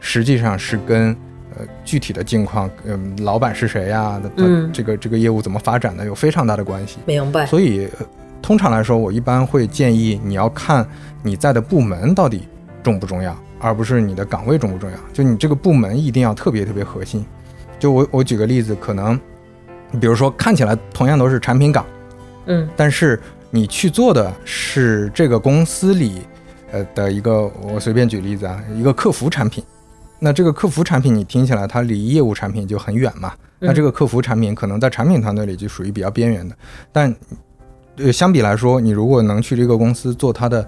[0.00, 1.16] 实际上是跟
[1.58, 4.20] 呃具体的境况，嗯，老板是谁呀？
[4.36, 6.98] 他嗯这个这个业务怎么发展的有非常大的关系。
[7.06, 7.46] 明白。
[7.46, 8.06] 所以，呃
[8.42, 10.86] 通常来说，我一般会建议你要看
[11.22, 12.46] 你在的部门到底
[12.82, 14.96] 重不重要，而不是你的岗位重不重要。
[15.14, 17.24] 就你这个部门一定要特别特别核心。
[17.78, 19.18] 就我我举个例子，可能
[20.00, 21.86] 比如说看起来同样都是产品岗，
[22.46, 23.18] 嗯但是
[23.50, 26.22] 你去做的是这个公司里
[26.70, 29.64] 呃的一个，我随便举例子啊，一个客服产品。
[30.24, 33.34] 那这个客服产品你听起来它离业务产品就很远嘛？
[33.58, 36.56] 那这个客服产品可能在产品团队里就属于比较边缘的，
[36.90, 37.14] 但
[37.96, 40.66] 呃相比来说，你如果能去这个公司做它的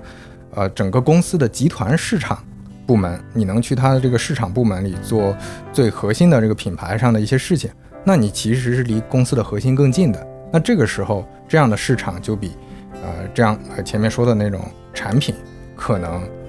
[0.55, 2.45] 呃整个公司的集团市场
[2.87, 5.35] 部门，你能去它的这个市场部门里做
[5.73, 7.71] 最核心的这个品牌上的一些事情，
[8.05, 10.27] 那你其实是离公司的核心更近的。
[10.53, 12.53] 那这个时候，这样的市场就比
[12.93, 14.61] 呃这样呃前面说的那种
[14.93, 15.35] 产品，
[15.75, 16.46] 可能嗯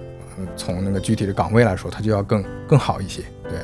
[0.55, 3.21] 从那个具体的岗位来说，它就要更更好一些。
[3.43, 3.59] 对，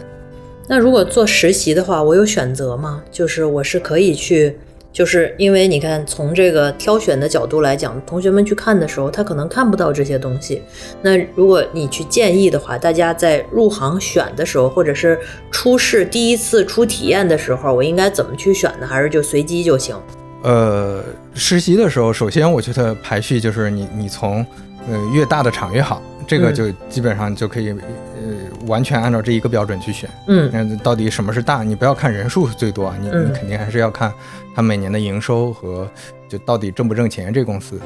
[0.68, 3.04] 那如果做实习的话，我有选择吗？
[3.12, 4.58] 就是我是可以去，
[4.92, 10.62] 就是因为你看，从这个挑选的角度来讲，同学们去看的时候，他可能看不到这些东西。
[11.02, 15.20] 那如果你去建议的话，大家在入行选的时候，或者是
[15.52, 18.88] 初试第一次出体验的时候，我应该怎么去选呢？
[18.88, 19.96] 还是就随机就行？
[20.44, 21.02] 呃，
[21.34, 24.46] 实习的时候，首先我觉得排序就是你你从
[24.90, 30.10] 呃越大的厂越好，这个嗯就基本上就可以呃完全按照这一个标准去选。
[30.28, 31.64] 嗯那到底什么是大？
[31.64, 34.12] 你不要看人数最多啊，你嗯你肯定还是要看
[34.56, 35.90] 它每年的营收和
[36.30, 37.80] 就到底挣不挣钱这个公司，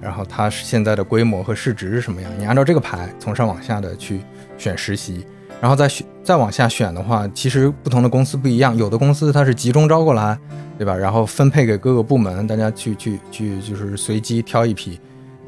[0.00, 2.30] 然后它现在的规模和市值是什么样。
[2.38, 4.20] 你按照这个排从上往下的去
[4.58, 5.24] 选实习，
[5.60, 10.38] 然后再选再往下选的话，其实不同的公司不一样，有的公司它是集中招过来，
[10.78, 10.96] 对吧？
[10.96, 14.98] 然后分配给各个部门，大家去去去就是随机挑一批，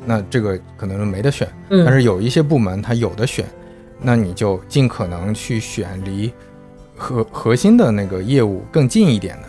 [0.04, 1.48] 那这个可能没得选。
[1.70, 3.46] 嗯，但是有一些部门它有的选，
[4.00, 6.32] 那你就尽可能去选离
[6.96, 9.48] 核核心的那个业务更近一点的，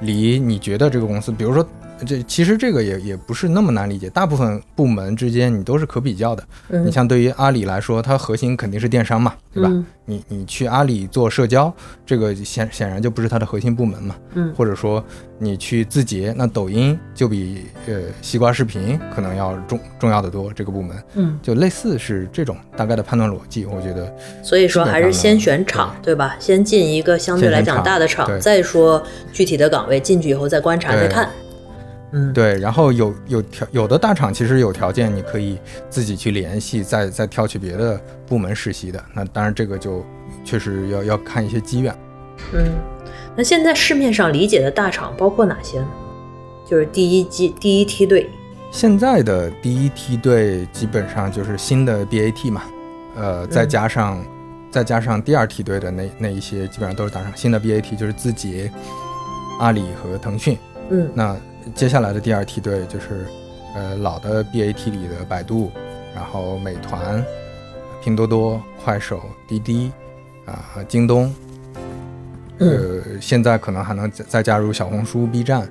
[0.00, 1.66] 离你觉得这个公司，比如说
[2.06, 6.44] 这其实这个也也不是那么难理解，大部分部门之间你都是可比较的。
[6.70, 9.68] 嗯你像对于阿里来说，它核心肯定是电商嘛，对吧？
[9.72, 11.72] 嗯你你去阿里做社交，
[12.04, 14.14] 这个显显然就不是它的核心部门嘛。
[14.34, 15.02] 嗯或者说
[15.38, 21.02] 你去字节，那抖音就比呃西瓜视频可能要重重要的多，这个部门。
[21.14, 26.36] 嗯，就类似是这种大概的判断逻辑，我觉得所以说还是先选厂，对吧？
[26.38, 29.02] 先进一个相对来讲大的厂，厂再说
[29.32, 31.30] 具体的岗位，进去以后再观察再看。
[32.14, 32.58] 嗯，对。
[32.58, 35.58] 然后有有条有的大厂其实有条件，你可以
[35.90, 39.04] 自己去联系，再再挑去别的部门实习的。
[39.12, 40.02] 那当然这个就
[40.44, 41.94] 确实要要看一些机缘。
[42.52, 42.64] 嗯，
[43.36, 45.88] 那现在市面上理解的大厂包括哪些呢？
[46.66, 48.30] 就是第一季第一梯队，
[48.70, 52.62] 现在的第一梯队基本上就是新的 BAT 嘛，
[53.16, 54.24] 呃，再加上、
[54.70, 57.30] 再加上第二梯队的那那一些，基本上都是大厂。
[57.36, 58.72] 新的 BAT 就是字节、
[59.58, 60.56] 阿里和腾讯。
[60.90, 61.36] 嗯那
[61.74, 63.26] 接下来的第二梯队就是，
[63.74, 65.70] 呃，老的 BAT 里的百度，
[66.14, 67.24] 然后美团、
[68.02, 69.92] 拼多多、快手、滴滴
[70.44, 71.34] 啊、京东，
[72.58, 75.68] 嗯呃，现在可能还能再再加入小红书、B 站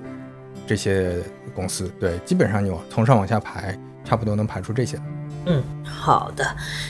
[0.65, 1.17] 这些
[1.53, 1.91] 公司。
[1.99, 4.99] 对，基本上你往从上往下排，差不多能排出这些。
[5.45, 6.45] 嗯，好的，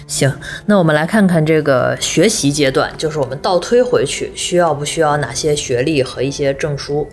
[0.07, 0.31] 行，
[0.65, 7.07] 那我们来看看这个学习阶段，就是我们倒推回去，需要不需要哪些学历和一些证书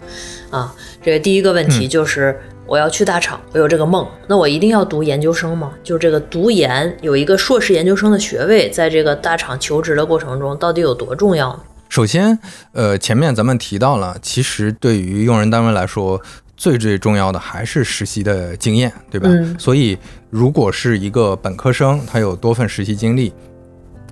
[0.51, 0.75] 啊？
[1.03, 2.39] 这个第一个问题就是。
[2.67, 5.73] 我要去大厂，我有这个梦，那我一定要读研究生吗？
[5.83, 11.61] 就是这个读研有一个硕士研究生的学位，在这个大厂求职的过程中，到底有多重要呢？
[11.89, 12.39] 首先，
[12.71, 16.23] 呃，前面咱们提到了，其实对于用人单位来说，
[16.61, 19.31] 最最重要的还是实习的经验，对吧？
[19.31, 19.97] 嗯所以，
[20.29, 23.33] 如果是一个本科生，他有多份实习经历，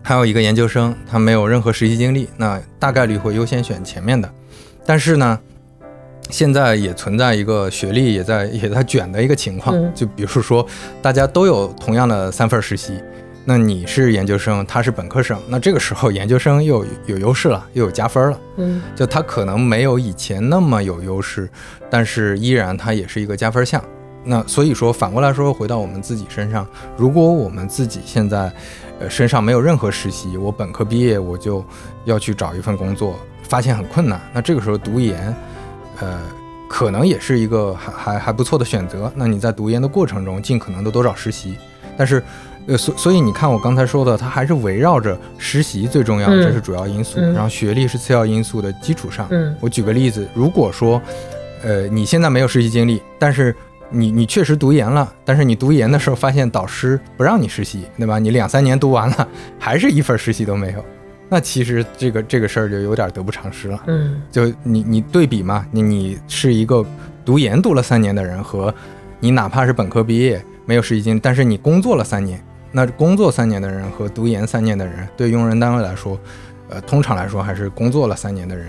[0.02, 4.26] 还有一个研究生，他没有任何实习经历，那大概率会优先选前面的。
[4.86, 5.38] 但是呢，
[6.30, 10.66] 现在也存在一个学历也在也在卷的一个情况，嗯就比如说
[11.02, 12.94] 大家都有同样的三份实习，
[13.48, 18.38] 那你是研究生，他是本科生，那这个时候 研究生又有有优势了，又有加分了。
[18.58, 21.48] 嗯就他可能没有以前那么有优势，
[21.88, 23.82] 但是依然他也是一个加分项。
[24.22, 26.66] 那所以说，反过来说，回到我们自己身上，
[26.98, 28.52] 如果我们自己现在，
[29.00, 31.64] 呃，身上没有任何实习，我本科毕业我就
[32.04, 35.34] 要去找一份工作，发现很困难，那这个时候读研，
[36.00, 36.20] 呃，
[36.68, 39.10] 可能也是一个还还还不错的选择。
[39.16, 41.56] 那你在读研的过程中，尽可能的多找实习，
[41.96, 42.22] 但是。
[42.68, 51.00] 呃，所所以你看，我刚才说的，它还是围绕着实习最重要，嗯这是主要因素，嗯然后学历是次要因素的基础上，嗯我举个例子，如果说，
[51.62, 53.56] 呃，你现在没有实习经历，但是
[53.90, 58.18] 你你确实读研了，但是你读研的时候发现导师不让你实习，对吧？
[58.18, 59.26] 你两三年读完了，
[59.58, 60.84] 还是一份实习都没有，
[61.30, 63.82] 那其实这个这个事儿就有点得不偿失了。
[63.86, 66.84] 嗯就你你对比嘛，你你是一个
[67.24, 68.72] 读研读了三年的人和
[69.20, 72.38] 你哪怕是本科毕业没有实习经历，但是你工作了三年，
[72.70, 76.18] 那工作三年的人和读研三年的人，对用人单位来说，
[76.68, 78.66] 呃，通常来说还是工作了三年的人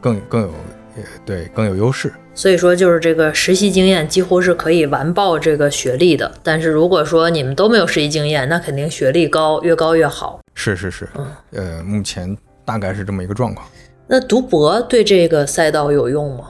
[0.00, 0.48] 更更有
[0.96, 2.12] 呃对更有优势。
[2.34, 6.30] 所以说，就是这个实习经验几乎是可以完爆这个学历的。
[6.42, 10.40] 但是如果说你们都没有实习经验，那肯定学历高，越高越好。
[10.54, 13.66] 是是是，嗯呃，目前大概是这么一个状况。
[14.06, 16.44] 那读博对这个赛道有用吗？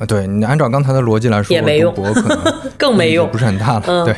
[0.00, 3.38] 啊，对你按照刚才的逻辑来说，也没用读博可能 更没用不。
[3.38, 3.84] 是很大了。
[3.86, 4.16] 嗯对，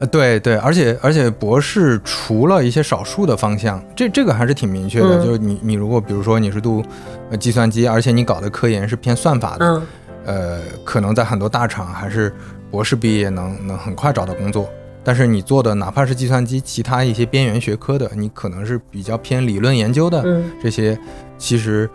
[0.00, 5.20] 呃，对对，而且而且博士除了一些少数的方向，这这个还是挺明确的。
[5.20, 6.82] 嗯就是你你如果比如说你是读
[7.30, 9.82] 呃计算机，而且你搞的科研是偏算法的，嗯
[10.24, 12.32] 呃，可能在很多大厂还是
[12.70, 14.68] 博士毕业能能很快找到工作。
[15.02, 20.98] 但是你做的哪怕是计算机，其他一些边缘学科的，你可能是比较偏理论研究的，嗯这些
[21.38, 21.88] 其实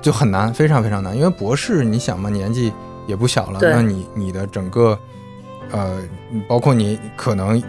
[0.00, 1.14] 就很难，非常非常难。
[1.16, 2.72] 因为博士，你想嘛，年纪
[3.06, 4.98] 也不小了，那你你的整个
[5.74, 5.98] 呃，
[6.48, 7.60] 包括你可能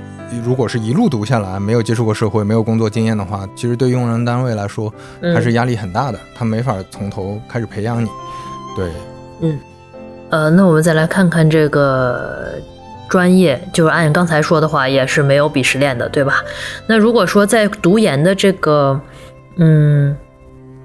[0.43, 8.09] 如果是一路读下来，没有接触过社会，没有工作经验的话，其实对用人单位来说嗯，还是压力很大的，他没法从头开始培养你。
[8.75, 8.91] 对，
[9.41, 9.59] 嗯
[10.29, 12.53] 呃，那我们再来看看这个
[13.07, 16.43] 专业，就是按刚才说的话，也是没有鄙视链的，对吧？
[16.87, 18.99] 那如果说在读研的这个，
[19.57, 20.15] 嗯，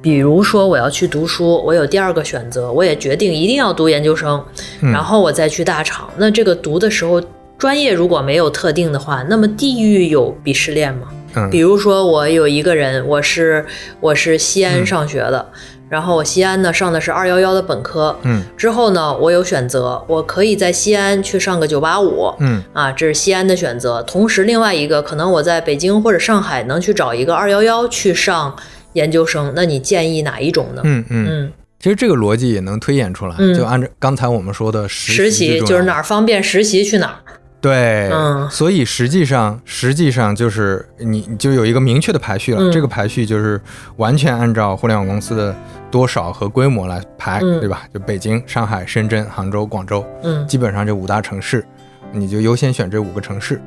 [0.03, 4.43] 比如说我要去读书，我有第二个选择，我也决定一定要读研究生，
[4.81, 6.09] 嗯然后我再去大厂。
[6.17, 7.23] 那这个读的时候，
[7.59, 11.09] 专业如果没有特定的话，那么地域有鄙视链吗？
[11.37, 13.65] 嗯比如说，我有一个人，我是
[14.01, 15.47] 我是西安嗯上学的，
[15.89, 24.03] 然后我西安呢上的是二幺幺的本科，嗯之后呢，我有选择，我可以在西安去上个九八五，嗯啊，这是西安的选择。
[24.03, 28.57] 同时，另外一个可能我在北京或者上海能去找一个二幺幺去上
[28.95, 30.83] 研究生，那你建议哪一种呢？
[30.85, 33.55] 嗯嗯，嗯，其实这个逻辑也能推演出来，嗯。
[33.55, 37.17] 就按照刚才我们说的实实习就是哪儿方便实习去哪儿。
[37.61, 38.49] 对，嗯。
[38.51, 42.73] 所以实际上实际上就是你你就有一个明确的排序了，嗯。
[42.73, 43.61] 这个排序就是
[43.97, 45.55] 完全按照互联网公司的
[45.91, 47.61] 多少和规模来排，嗯。
[47.61, 47.83] 对吧？
[47.93, 50.47] 就北京、上海、深圳、杭州、广州，嗯。
[50.47, 51.65] 基本上这五大城市，
[52.13, 53.61] 你就优先选这五个城市。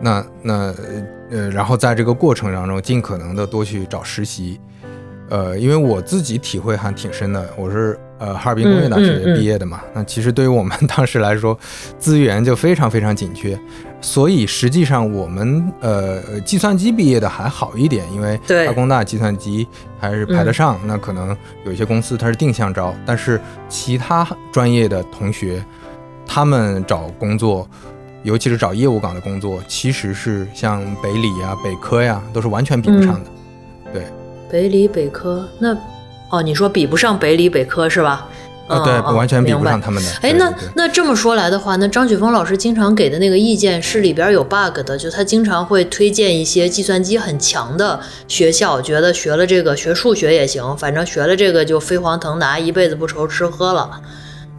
[0.00, 0.74] 那那
[1.30, 4.60] 呃，然后在这个过程当中，尽可能的多去找实习。
[5.28, 9.80] 呃，因为我自己体会还挺深的，我是呃哈尔滨工业大学毕业的嘛。
[9.94, 11.58] 那其实对于我们当时来说，
[11.98, 13.58] 资源就非常非常紧缺，
[14.02, 19.66] 所以实际上我们呃计算机毕业的还好一点，因为对哈工大计算机
[19.98, 20.78] 还是排得上。
[20.84, 25.64] 那可能有一些公司它是定向招，但是其他专业的同学，
[26.32, 27.68] 他们找工作。
[28.22, 33.30] 尤其是找业务岗的工作，其实是像北理呀、北科呀，都是完全比不上的。
[33.92, 34.04] 对
[34.48, 35.76] 北理北科那
[36.30, 38.28] 哦，你说比不上北理北科是吧？
[38.68, 40.08] 啊，对，完全比不上他们的。
[40.22, 54.00] 哎，那那这么说来的话，那张雪峰老师经常给的那个意见是里边有 bug 的，就他经常会推荐一些计算机很强的学校，觉得学了这个学数学也行，反正学了这个就飞黄腾达，一辈子不愁吃喝了。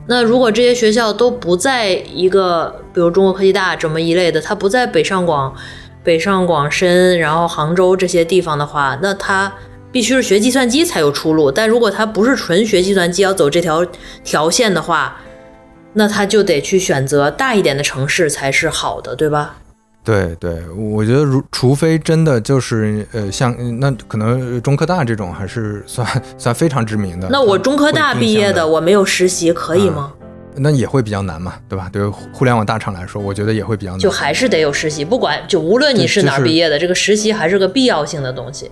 [0.05, 5.55] 那如果这些学校都不在一个，比如中国科技大这么一类的，它不在北上广、
[6.03, 9.53] 北上广深，然后杭州这些地方的话，那它
[9.91, 11.49] 必须是学计算机才有出路。
[11.49, 13.85] 但如果它不是纯学计算机，要走这条
[14.23, 15.17] 条线的话，
[15.93, 19.57] 那他就得去选择大一点的城市才是好的，对吧？
[20.03, 26.05] 对对，我觉得如除非真的就是呃，像那可能中科大这种还是算
[26.37, 27.29] 算非常知名的。
[27.31, 30.11] 那我中科大毕业的，我没有实习，可以吗？
[30.55, 31.89] 那也会比较难嘛，对吧？
[31.91, 33.99] 对于互联网大厂来说，我觉得也会比较难。
[33.99, 38.69] 就还是得有实习，不管就无论你是哪儿毕业的，这个实习还是个必要性的东西。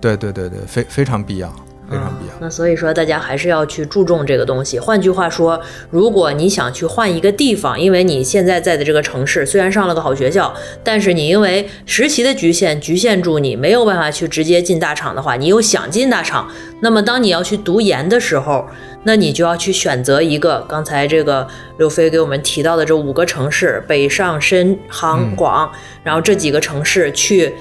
[0.00, 1.54] 对对对对，非非常必要，
[1.90, 2.34] 非常必要。
[2.40, 4.78] 那所以说，大家还是要去注重这个东西。
[4.78, 16.48] 换句话说，如果你想去换一个地方，因为你现在在的这个城市虽然上了个好学校，但是你因为实习的局限局限住你，没有办法去直接进大厂的话，你又想进大厂，
[16.80, 18.66] 那么当你要去读研的时候，
[19.04, 21.46] 那你就要去选择一个刚才这个
[21.78, 25.70] 刘飞给我们提到的这五个城市：北上深杭广，
[26.04, 27.54] 然后这几个城市去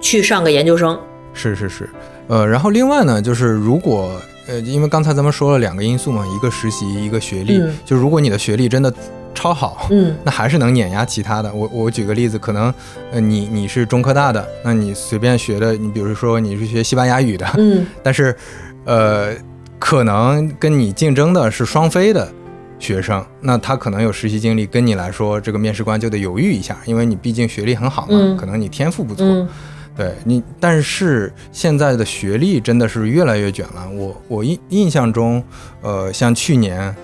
[0.00, 0.98] 去上个研究生。
[1.32, 1.88] 是是是，
[2.30, 4.12] 呃，然后另外呢，就是如果
[4.46, 7.58] 呃，因为刚才咱们说了两个因素嘛，一个实习，一个学历。
[7.58, 7.76] 嗯。
[7.84, 8.92] 就如果你的学历真的
[9.34, 10.14] 超好，嗯。
[10.22, 11.52] 那还是能碾压其他的。
[11.52, 12.72] 我我举个例子，可能
[13.10, 17.84] 呃你你是中科大的，那你随便学的，你比如说你是学西班牙语的，嗯。
[18.00, 18.36] 但是
[18.84, 19.34] 呃
[19.80, 22.28] 可能跟你竞争的是双非的
[22.78, 28.36] 学生，那他可能有实习经历，跟你来说，这个面试官就得犹豫一下，因为你毕竟学历很好嘛，嗯。
[28.36, 29.48] 可能你天赋不错，嗯
[29.96, 33.88] 对你，但是现在的学历真的是越来越卷了。
[33.90, 35.42] 我我印印象中，
[35.82, 36.94] 呃，像去年、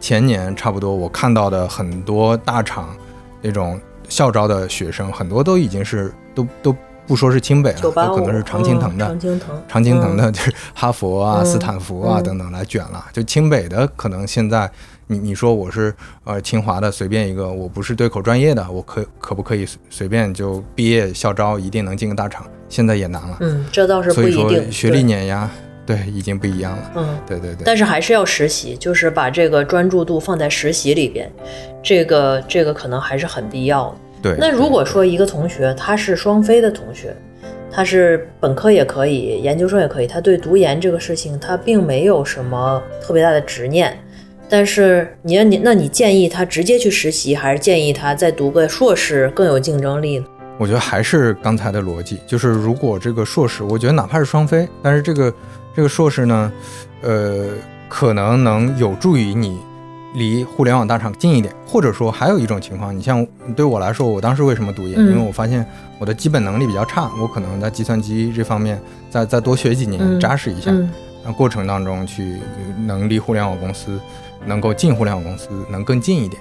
[0.00, 2.94] 前年差不多，我看到的很多大厂
[3.40, 6.76] 那种校招的学生，很多都已经是都都
[7.06, 9.06] 不说是清北了，九八五都可能是常青藤的。
[9.06, 14.70] 嗯常青藤，常青藤的就是哈佛啊、嗯斯坦福啊嗯等等来卷了，就清北的可能现在
[15.12, 15.94] 你你说我是
[16.24, 22.46] 呃清华的随便一个，我不是对口专业的，我可可不可以随随便就毕业校招一定能进个大厂？
[22.68, 24.72] 现在也难了，嗯，这倒是不所以说一定。
[24.72, 25.50] 学历碾压，
[25.84, 26.90] 对已经不一样了。
[26.96, 31.30] 嗯，对对对，但是还是要实习，就是把这个专注度放在实习里边，
[31.82, 33.96] 这个这个可能还是很必要的。
[34.22, 34.36] 对。
[34.38, 37.14] 那如果说一个同学他是双非的同学，
[37.70, 43.98] 他是本科也可以，研究生也可以，他对读研这个事情他并没有什么特别大的执念。
[44.52, 50.26] 但是你你那你建议他直接去实习，还是建议他再读个硕士更有竞争力呢？
[50.58, 55.32] 我觉得还是刚才的逻辑，就是如果这个硕士，我觉得哪怕是双非，但是这个
[55.74, 56.52] 这个硕士呢，
[57.00, 57.46] 呃，
[57.88, 59.58] 可能能有助于你
[60.16, 63.26] 离互联网大厂近一点，或者说还有一种情况，你像
[63.56, 64.98] 对我来说，我当时为什么读研？
[64.98, 65.66] 嗯因为我发现
[65.98, 68.78] 我的基本能力比较差，我可能在计算机这方面
[69.08, 70.90] 再再多学几年，嗯扎实一下，嗯
[71.24, 72.36] 那过程当中去
[72.84, 73.98] 能离互联网公司，
[74.46, 76.40] 能够进互联网公司，能更近一点。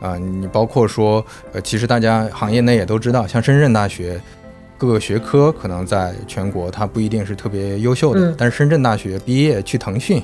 [0.00, 4.20] 啊、你包括说，呃，其实大家行业内也都知道，像深圳大学
[4.76, 10.22] 各个学科可能在全国它不一定是特别优秀的，嗯但是深圳大学毕业去腾讯，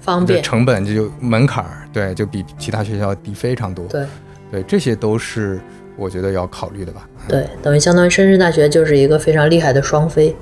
[0.00, 3.84] 方便成本就就门槛儿，对，就比其他学校低非常多。
[3.86, 4.06] 对
[4.52, 5.58] 对，这些都是
[5.96, 7.08] 我觉得要考虑的吧。
[7.26, 10.36] 对，等于相当于深圳大学就是一个非常厉害的双非，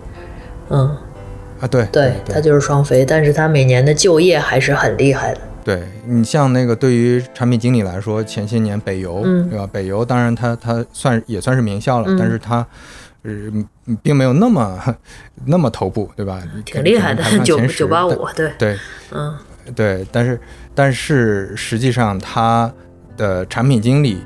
[0.68, 0.94] 嗯，
[1.60, 5.40] 啊，对对，它就是双非，但是它每年的就业还是很厉害的。
[5.66, 9.68] 对你像那个对于产品经理来说，前些年北邮，嗯对吧？
[9.72, 12.64] 北邮当然它它算也算是名校了，嗯但是它。
[13.22, 13.32] 呃，
[13.86, 14.80] 嗯并没有那么
[15.46, 16.40] 那么头部，对吧？
[16.64, 18.78] 挺厉害的九九八五，对，对
[19.10, 19.34] 嗯
[19.74, 20.40] 对，但是
[20.76, 22.72] 但是实际上它
[23.16, 24.18] 的产品经理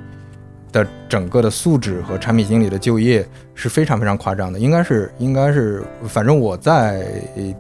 [0.71, 7.07] 的整个的素质和产品经理的就业是非常非常夸张的，应该是应该是，反正我在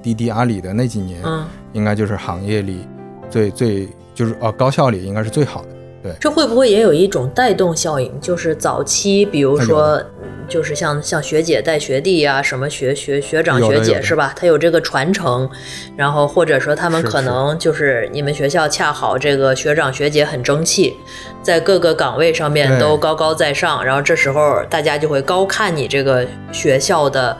[0.02, 2.86] 滴滴阿里的那几年，嗯，应该就是行业里
[3.30, 5.68] 最最就是呃高校里应该是最好的。
[6.02, 8.10] 对这会不会也有一种带动效应？
[8.22, 10.06] 就是早期，比如说，嗯
[10.48, 14.32] 就是像像学姐带学弟呀、什么学学学长学姐是吧？
[14.34, 15.48] 他有这个传承，
[15.96, 20.96] 然后或者说他们可能就是你们学校恰好这个学长学姐很争气，
[21.42, 27.36] 在各个岗位上面都高高在上，然后这时候大家就会高看你这个学校的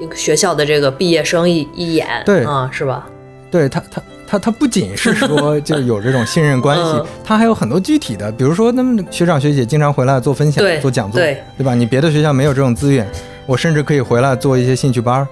[0.00, 3.06] 一个学校的这个毕业生一一眼，对啊，是吧？
[3.50, 4.00] 对他，他
[4.32, 5.28] 他他不仅是说
[5.60, 11.74] 就有这种信任关系嗯，他还有很多具体的，比如说那么学长学姐经常回来做分享、做讲座，对对吧？
[11.74, 13.06] 你别的学校没有这种资源，
[13.44, 15.28] 我甚至可以回来做一些兴趣班，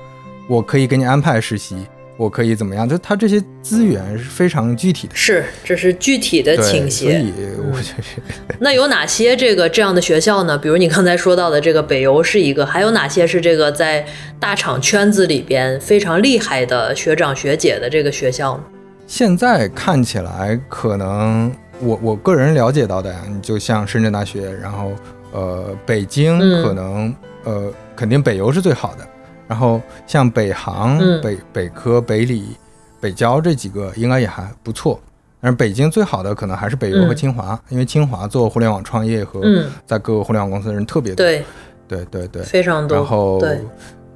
[0.46, 1.76] 我可以给你安排实习，
[2.18, 2.86] 我可以怎么样？
[2.86, 5.14] 就他这些资源是非常具体的。
[5.16, 7.18] 是，这是具体的倾斜所斜。
[7.20, 7.32] 以
[7.72, 8.22] 我觉得
[8.58, 10.58] 那有哪些这个这样的学校呢？
[10.58, 14.04] 比如你刚才说到的这个北邮是一个，还有哪些是这个在
[14.38, 18.64] 大厂圈子里边非常厉害的学长学姐的这个学校呢？
[19.10, 24.92] 现在看起来，可能我我个人了解到的呀，你就像深圳大学，然后
[25.32, 29.04] 呃北京嗯可能、呃肯定北邮是最好的，
[29.48, 32.56] 然后像北航、嗯北北科、北理、
[33.00, 35.00] 北交这几个应该也还不错。
[35.40, 41.26] 但是北京最好的可能还是北邮和嗯清华，因为清华做互联网创业和嗯，在各个互联网公司的人特别多。
[41.26, 41.44] 对，
[41.88, 42.42] 对对对。
[42.44, 42.96] 非常多。
[42.96, 43.60] 然后对，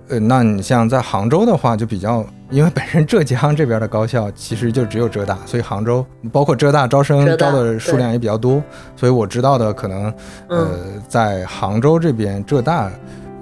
[0.09, 8.63] 呃，那你像在杭州的话，就比较，因为本身浙江这边的高校其实就只有浙大，所以杭州包括浙大招生招的数量也比较多，
[8.97, 10.13] 所以我知道的可能，
[10.49, 10.79] 呃，
[11.09, 12.91] 在杭州这边浙大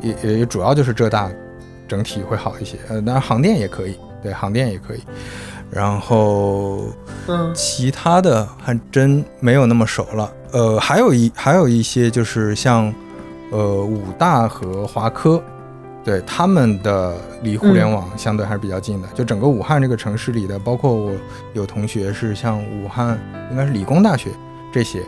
[0.01, 1.29] 也也也主要就是浙大
[1.89, 5.01] 整体会好一些，呃，当然杭电也可以，对，杭电也可以，
[5.69, 6.85] 然后
[7.27, 10.33] 嗯其他的还真没有那么熟了。
[10.53, 12.93] 呃，还有一还有一些就是像，
[13.51, 15.43] 呃，武大和华科，
[16.05, 19.09] 对他们的离互联网相对还是比较近的。
[19.15, 21.13] 就整个武汉这个城市里的，包括我
[21.53, 23.19] 有同学是像武汉
[23.51, 24.31] 应该是理工大学
[24.73, 25.01] 这些，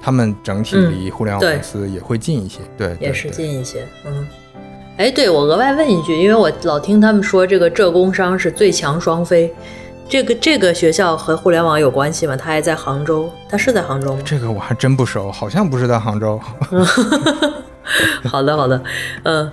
[0.00, 2.60] 他们整体嗯离互联网公司也会近一些。
[2.76, 3.86] 对，对也是近一些。
[4.06, 4.26] 嗯，
[4.96, 9.52] 哎，对我额外问一句，因为我老听他们说这个浙工商是最强双非，
[10.08, 12.34] 这个这个学校和互联网有关系吗？
[12.36, 14.22] 它还在杭州，它是在杭州吗？
[14.24, 16.40] 这个我还真不熟，好像不是在杭州。
[18.24, 18.82] 好的，好的，
[19.24, 19.50] 嗯，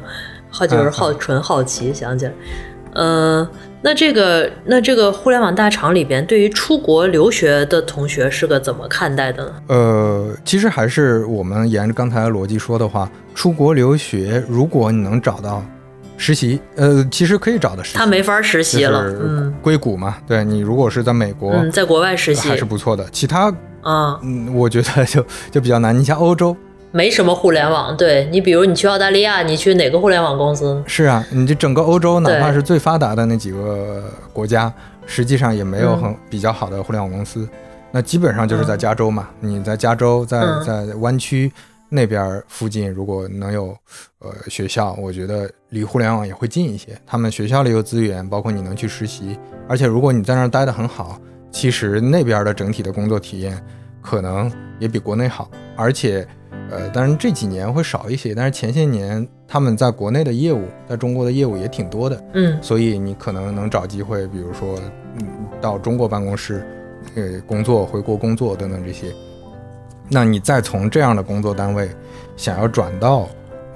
[0.55, 2.31] 好就是好纯好奇，想起来，
[2.93, 3.45] 呃，
[3.81, 9.51] 那这个那这个互联网大厂里边，对于出国留学的同学是个怎么看待的呢？
[9.67, 15.61] 呃，其实还是我们沿着刚才的逻辑说的话，出国留学，如果你能找到
[16.15, 23.05] 实习，呃，其实可以找的实习，他没法实习了，嗯硅谷嘛，对你如果是在美国，嗯，在国外实习还是不错的。
[23.11, 25.93] 其他，啊，嗯，我觉得就就比较难。
[25.97, 26.55] 你像欧洲，
[26.95, 27.95] 没什么互联网。
[27.97, 30.81] 对你，比如你去澳大利亚，你去哪个互联网公司？
[30.87, 34.73] 是啊，你这整个欧洲，哪怕是最发达的那几个国家，
[35.05, 37.45] 实际上也没有嗯很比较好的互联网公司。
[37.91, 41.51] 那基本上就是在加州嘛，你在加州，在嗯在湾区
[41.89, 43.75] 那边附近，如果能有
[44.19, 46.97] 呃学校，我觉得离互联网也会近一些。
[47.05, 49.37] 他们学校里有资源，包括你能去实习，
[49.67, 51.19] 而且如果你在那儿待得很好，
[51.51, 53.61] 其实那边的整体的工作体验
[54.01, 56.25] 可能也比国内好，而且。
[56.71, 64.79] 呃，当然这几年会少一些，但是前些年他们在国内的业务，在中国的业务也挺多的，嗯所以你可能能找机会，比如说，
[65.19, 65.27] 嗯，
[65.61, 66.65] 到中国办公室，
[67.15, 69.13] 呃，工作、回国工作等等这些。
[70.09, 71.89] 那你再从这样的工作单位
[72.35, 73.27] 想要转到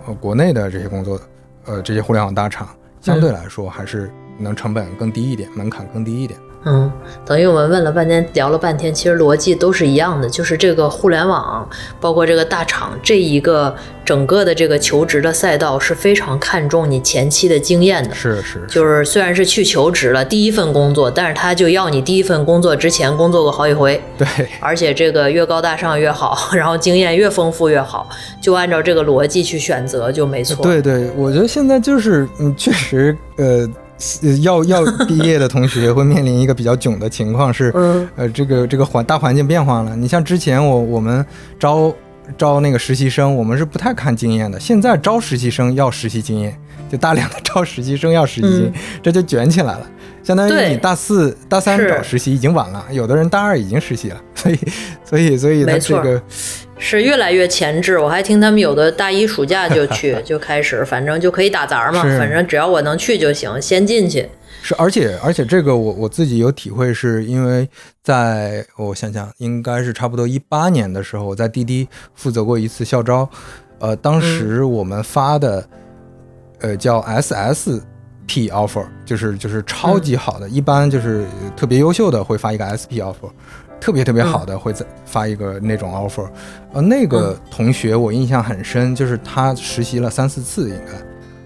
[0.07, 1.19] 呃国内的这些工作，
[1.65, 2.67] 呃，这些互联网大厂，
[3.01, 6.39] 相对来说还是能成本更低一点，门槛更低一点。
[6.65, 6.91] 嗯，
[7.25, 11.67] 等于我们问了半天，聊了半天，其实逻辑都是一样的，就是这个互联网，
[12.01, 18.13] 包括这个大厂这一个整个的这个求职的赛道是非常看重你前期的经验的。
[18.13, 24.27] 是是，就是虽然是去求职了第一份工作，但是他就要你第一份工作之前工作过好几回，对，
[24.59, 28.09] 而且这个越高大上越好， 然后经验越丰富越好，
[28.41, 30.61] 就按照这个逻辑去选择就没错。
[30.61, 33.69] 对对，我觉得现在就是，嗯，确实，呃，呃
[34.41, 39.95] 要要 毕业的同学会面临一个比较囧的情况是，嗯呃，这个这个环大环境变化了。
[39.95, 41.25] 你像之前我我们
[41.59, 41.93] 招
[42.37, 46.55] 招那个实习生，我们是不太看经验的，现在招实习生要实习经验，
[46.89, 49.85] 就大量的招实习生要实习经验，这就卷起来了。
[50.29, 54.59] 相当于你大四、大三是找实习已经晚了，有的人大二已经实习了， 所以
[55.03, 56.21] 所以所以他没错这个
[56.77, 57.97] 是越来越前置。
[57.97, 64.29] 我还听他们有的大一暑假就去， 就开始，反正就可以打杂嘛，反正只要我能去就行，先进去。
[64.61, 67.67] 是，而且而且这个我我自己有体会，是因为
[68.03, 73.27] 在我想想，应该是差不多一八年的时候，我在滴滴负责过一次校招，
[73.79, 75.67] 呃，当时我们发的，
[76.59, 76.99] 呃，叫
[78.29, 81.25] SSP offer，就是就是超级好的，一般就是
[81.57, 83.29] 特别优秀的会发一个 SP offer，
[83.81, 86.27] 特别特别好的会再发一个那种 offer，
[86.73, 90.93] 呃，那个同学我印象很深，就是他实习了三四次，应该。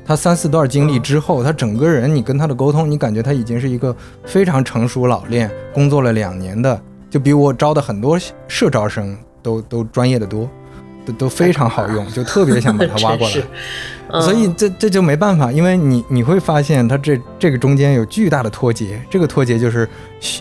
[0.05, 6.77] 他三四段经历之后，他整个人，你跟他的沟通，你感觉他已经是一个非常成熟老练，工作了两年的，
[7.09, 8.19] 就比我招的很多
[8.49, 10.49] 社招生都都专业的多，
[11.05, 13.45] 都都非常好用，就特别想把他挖过来是。
[14.13, 19.89] 嗯所以这这就没办法，因为你你会发现它这这个中间有巨大的脱节，这个脱节就是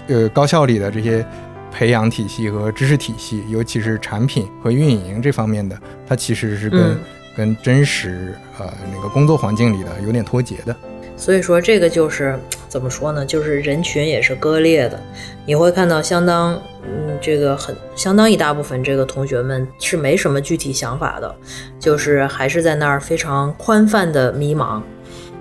[0.06, 1.26] 呃高校里的这些
[1.72, 6.98] 培养体系和知识体系，尤其是产品和运营这方面的，它其实是跟、嗯
[7.34, 10.76] 跟真实呃那个工作环境里的有点脱节的。
[11.22, 12.36] 所以说这个就是
[12.68, 13.24] 怎么说呢？
[13.24, 15.00] 就是人群也是割裂的，
[15.46, 21.32] 你会看到相当嗯这个很相当一大部分这个同学们是没什么具体想法的，
[21.78, 24.82] 就是还是在那儿非常宽泛的迷茫。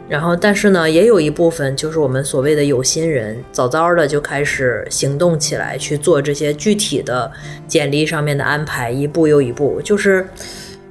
[0.07, 7.31] 然后，但是呢，也有一部分就是我们所谓的有心人，早早的就开始行动起来，去做这些具体的
[7.67, 10.27] 简历上面的安排，一步又一步，就是。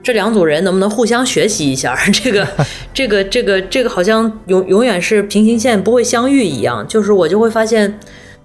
[0.03, 1.95] 这两组人能不能互相学习一下？
[2.13, 2.47] 这个，
[2.95, 6.87] 这个，这个，这个好像永永远是平行线不会相遇一样。
[6.89, 7.99] 就是我就会发现，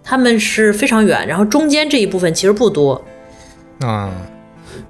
[0.03, 3.01] 他们是非常远，然后中间这一部分其实不多，
[3.79, 4.11] 啊、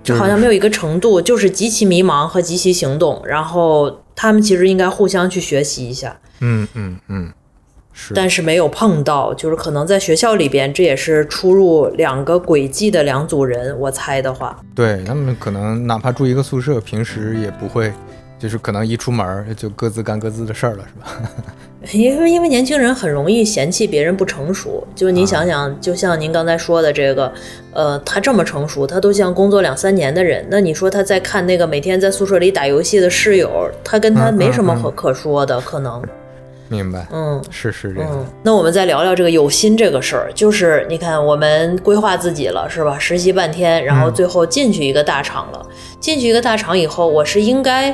[0.04, 3.22] 就好像没有一个程度，就是极其迷茫和极其行动。
[3.26, 7.32] 然后他们其实应该互相去学习一下，嗯嗯嗯，
[7.96, 9.34] 是，但是没有碰到。
[9.34, 13.76] 就是可能在学校里边，这也是出入两个轨迹的两组人。
[13.80, 17.92] 我猜的话，对他们可能哪怕住一个宿舍，平时也不会，
[18.38, 21.32] 就是可能一出门就各自干各自的事儿了，是吧？
[21.94, 27.32] 因为因为年轻人很容易嫌弃别人不成熟，就是您想想，就像您刚才说的这个，
[27.74, 36.02] 呃，他这么成熟，他都像工作两三年的人，那你说他在看那个每天在宿舍里打游戏的室友，他跟他嗯没什么嗯可可说的，可能，
[36.68, 37.42] 明白，嗯。
[37.50, 38.10] 是是这样。
[38.12, 42.98] 嗯，那我们再聊聊这个有心这个事儿，就是你看，我们规划自己了，是吧？
[43.00, 45.66] 实习半天，然后最后进去一个大厂了。
[46.00, 47.90] 进去一个大厂以后，我是应该，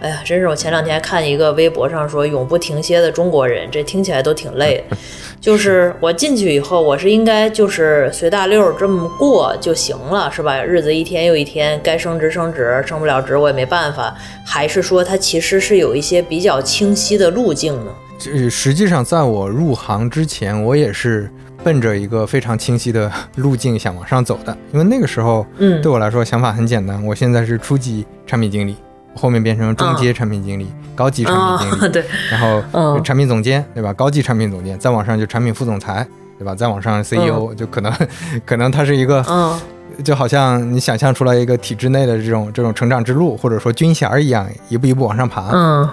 [0.00, 4.96] 哎呀，真是我前两天看一个微博上说“永不停歇的中国人”，这听起来都挺累的。
[5.40, 10.62] 就是我进去以后，我是应该就是随大溜儿这么过就行了，是吧？
[10.62, 14.16] 日子一天又一天，该升职升职，升不了职我也没办法。
[14.42, 17.92] 还是说它其实是有一些比较清晰的路径呢？
[18.18, 21.30] 这实际上在我入行之前，我也是
[21.62, 25.80] 奔着一个非常清晰的路径想往上走的，因为那个时候嗯。
[25.82, 28.76] 对我来说想法很简单，我现在是初级产品经理，
[29.14, 33.02] 后面变成中阶产品经理、高级产品经理，然后嗯。
[33.02, 33.92] 产品总监，对吧？
[33.92, 36.06] 高级产品总监，再往上就产品副总裁，
[36.38, 36.54] 对吧？
[36.54, 37.92] 再往上 CEO，、就可能
[38.46, 39.58] 可能它是一个，嗯。
[40.02, 45.50] 就好像你想象出来一个体制内的这种这种成长之路，或者说军衔儿一样，一步一步往上爬。
[45.52, 45.88] 嗯，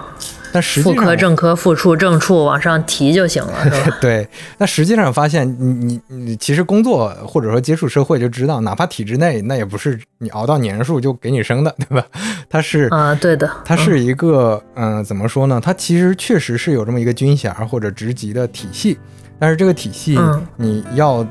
[0.52, 3.96] 但实副科、际上，正科、副处、正处往上提就行了，是吧？
[4.02, 4.28] 对，
[4.58, 12.06] 那实际上发现你你你其实工作或者说接触社会就知道，哪怕体制内，那也不是你熬到年数就给你升的，对吧？
[12.50, 15.60] 它是啊，对的，它是一个，嗯、怎么说呢？
[15.62, 18.98] 它其实确实是有这么一个军衔或者职级的体系，
[19.38, 21.26] 但是这个体系嗯你要、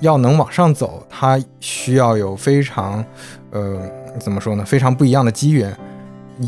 [0.00, 3.04] 要能往上走，它需要有非常，
[3.50, 3.80] 呃，
[4.20, 4.64] 怎么说呢？
[4.64, 5.76] 非常不一样的机缘，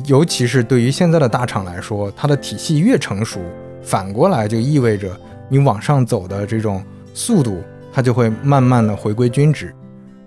[0.06, 3.40] 尤其是对于现在的大厂来说，它的体系越成熟，
[3.82, 5.14] 反过来就意味着
[5.48, 6.82] 你往上走的这种
[7.12, 7.62] 速度，
[7.92, 9.74] 它就会慢慢的回归均值。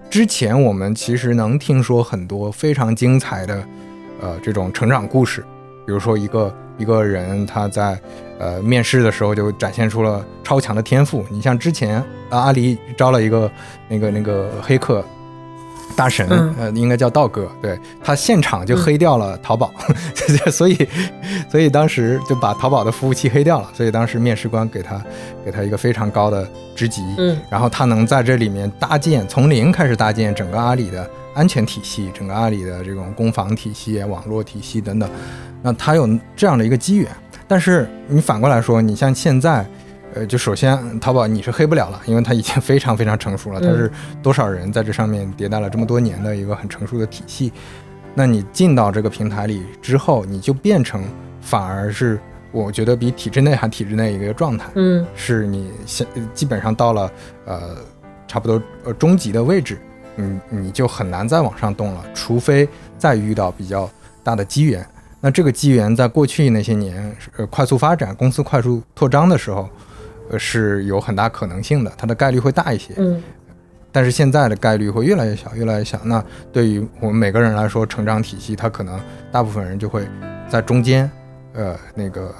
[0.07, 3.63] 之前我们其实能听说很多非常精彩的，
[4.21, 5.41] 呃，这种成长故事，
[5.85, 7.99] 比如说一个一个人他在
[8.37, 11.25] 呃面试的时候就展现出了超强的天赋。
[11.31, 11.95] 你像之前
[12.29, 13.51] 啊，阿里招了一个
[13.89, 15.03] 那个那个黑客
[15.95, 16.55] 大神，嗯。
[16.59, 19.71] 呃，应该叫道哥，对他现场就黑掉了淘宝，
[20.51, 20.87] 所以
[21.49, 25.01] 所以当时就把淘宝的服务器黑掉了，所以当时面试官给他
[25.43, 27.37] 给他一个非常高的职级，嗯。
[27.49, 35.09] 然后他能在这里面搭建，从零开始搭建整个阿里的安全体系，整个阿里的这种攻防体系、网络体系等等，
[35.61, 37.07] 那他有这样的一个机缘。
[37.47, 39.63] 但是你反过来说，你像现在，
[40.15, 43.91] 呃，就首先淘宝你是黑不了了，因为它已经非常非常成熟了，它是
[44.23, 47.51] 多少人在这上面迭代了这么多年的一个很成熟的体系。
[48.13, 51.03] 那你进到这个平台里之后，你就变成
[51.41, 52.17] 反而是
[52.53, 54.69] 我觉得比体制内还体制内一个状态。
[54.75, 57.11] 嗯是你现基本上到了
[57.45, 57.75] 呃
[58.25, 59.77] 差不多呃中级的位置，
[60.15, 62.65] 你你就很难再往上动了，除非
[62.97, 63.89] 再遇到比较
[64.23, 64.87] 大的机缘。
[65.19, 69.67] 那这个机缘在过去那些年呃快速发展、公司快速扩张的时候，
[70.29, 72.93] 呃是有很大可能性的，它的概率会大一些。
[72.97, 73.21] 嗯
[73.91, 75.97] 但是现在的概率会越来越小，越来越小。
[76.03, 76.21] 那
[76.51, 78.99] 对于我们每个人来说，成长体系它可能
[79.31, 80.05] 大部分人就会
[80.49, 81.09] 在中间，
[81.53, 82.35] 呃，那个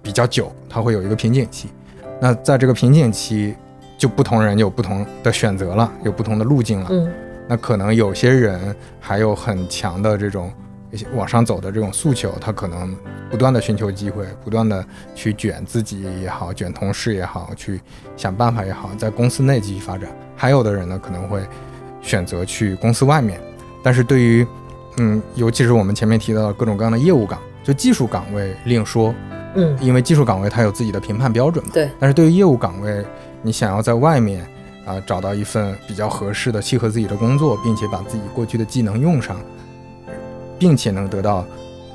[0.00, 1.68] 比较久，它会有一个瓶颈期。
[2.18, 3.54] 那在这个瓶颈期，
[3.98, 6.88] 就不同人有不同的选择了，有不同的路径了。
[6.90, 7.12] 嗯
[7.46, 10.50] 那可能有些人还有很强的这种
[11.14, 12.96] 往上走的这种诉求，他可能
[13.34, 17.80] 不断的寻求机会，不断的去卷自己也好，卷同事也好，去
[18.16, 20.08] 想办法也好，在公司内继续发展。
[20.36, 21.40] 还有的人呢，可能会
[22.00, 23.40] 选择去公司外面。
[23.82, 24.46] 但是对于，
[24.98, 29.12] 嗯，尤其是我们前面提到的各种各样的业务岗，就技术岗位另说，
[29.56, 31.72] 嗯，因为技术岗位它有自己的评判标准嘛。
[31.74, 33.04] 对，但是对于业务岗位，
[33.42, 34.46] 你想要在外面
[34.86, 39.36] 啊、找到一份比较合适的、契合自己的工作，并且把自己过去的技能用上，
[40.56, 41.44] 并且能得到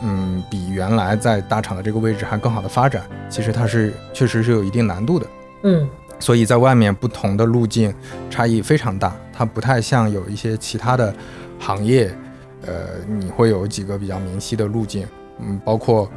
[0.01, 5.25] 嗯比原来在大厂的这个位置还更好的发展，其实它是确实是有一定难度的。
[5.63, 5.89] 嗯。
[6.21, 7.93] 所以在外面不同的路径
[8.29, 11.15] 差异非常大，它不太像有一些其他的
[11.57, 12.13] 行业，
[12.65, 12.73] 呃，
[13.07, 15.07] 你会有几个比较明晰的路径，
[15.39, 16.11] 嗯，包括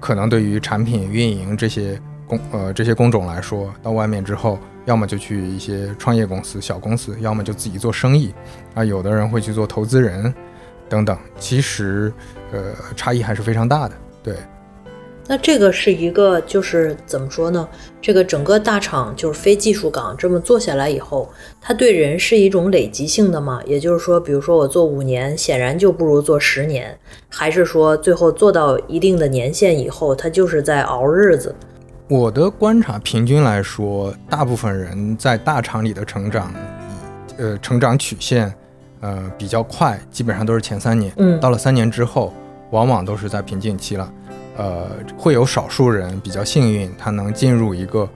[0.00, 8.34] 可能对于产品运营这些工呃这些工种来说，到外面之后，要么就去一些创业公司、小公司，要么就自己做生意，
[8.72, 10.34] 啊，有的人会去做投资人
[10.94, 12.12] 等等，其实
[12.52, 14.36] 呃差异还是非常大的，对。
[15.26, 17.66] 那这个是一个，就是怎么说呢？
[18.00, 21.28] 这个整个大厂就是非技术岗这么做下来以后，
[21.60, 23.60] 它对人是一种累积性的嘛？
[23.64, 26.96] 也就是说，比如说我做五年，显然就不如做十年，
[27.28, 31.54] 还是说最后做到一定的年限以后，它就是在熬日子？
[32.06, 36.52] 我的观察，平均来说，大部分人在大厂里的成长，
[37.38, 38.54] 呃，成长曲线，
[39.04, 41.12] 呃，比较快，基本上都是前三年。
[41.18, 42.32] 嗯到了三年之后，
[42.70, 44.10] 往往都是在瓶颈期了。
[44.56, 48.08] 呃，会有少数人比较幸运，他能进入一个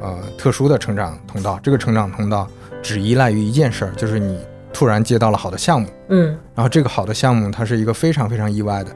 [0.00, 1.58] 呃特殊的成长通道。
[1.64, 2.46] 这个成长通道
[2.80, 4.38] 只依赖于一件事儿，就是你
[4.72, 5.88] 突然接到了好的项目。
[6.10, 8.90] 嗯然后这个好的项目，它是一个非常非常意外的。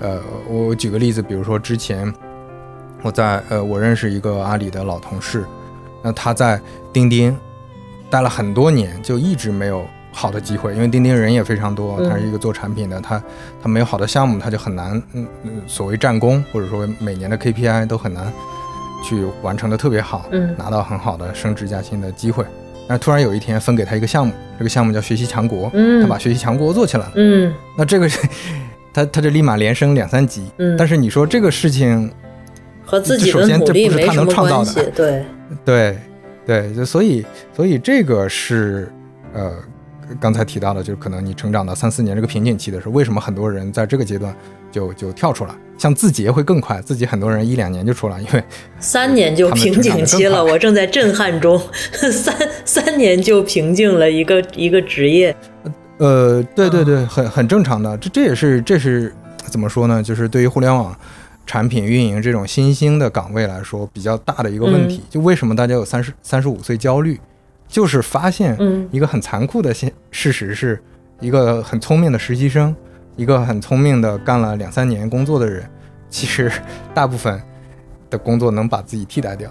[0.00, 2.12] 呃，我举个例子，比如说之前
[3.02, 5.44] 我在呃，我认识一个阿里的老同事，
[6.02, 6.60] 那他在
[6.92, 7.38] 钉钉
[8.10, 9.86] 待了很多年，就一直没有
[10.18, 13.22] 好的机会，因为钉钉人也非常多，嗯他是一个做产品的，他
[13.62, 18.32] 他没有好的项目，他就很难，嗯嗯，所谓战功或者说每年的 KPI 都很难
[19.04, 22.44] 去完成的特别好，嗯拿到很好的升职加薪的机会。
[22.88, 27.12] 那突然有一天分给他一个项目，这个项目叫学习强国，嗯他把学习强国做起来了。
[27.14, 28.08] 嗯那这个
[28.92, 30.50] 他他就立马连升两三级。
[30.58, 32.10] 嗯，但是你说这个事情
[32.84, 34.92] 和自己首先的努这不是他力没什么能创造的关系。
[34.96, 35.24] 对，
[35.64, 35.98] 对，
[36.46, 38.90] 对，就所以，所以这个是，
[39.34, 39.52] 呃，
[40.20, 44.34] 刚才提到的，就是可能你成长到三四年这个瓶颈期的时候，为什么很多人在这个阶段
[44.70, 45.54] 就就跳出来？
[45.76, 48.42] 像字节会更快，字节很多人一两年就出来，因为
[48.80, 51.60] 三年就瓶颈期了，我正在震撼中。
[52.10, 52.34] 三
[52.64, 55.34] 三年就瓶颈了一个一个职业，
[55.98, 57.96] 呃，对对对，很很正常的。
[57.98, 59.14] 这这也是这是
[59.46, 60.02] 怎么说呢？
[60.02, 60.92] 就是对于互联网
[61.46, 65.02] 产品运营这种新兴的岗位来说，比较大的一个问题。
[65.08, 67.20] 就为什么大家有三十三十五岁焦虑？
[67.68, 68.58] 就是发现
[68.90, 70.82] 一个很残酷的现事实是，
[71.20, 72.74] 一个很聪明的实习生，
[73.14, 75.68] 一个很聪明的干了两三年工作的人，
[76.08, 76.50] 其实
[76.94, 77.40] 大部分
[78.08, 79.50] 的工作能把自己替代掉，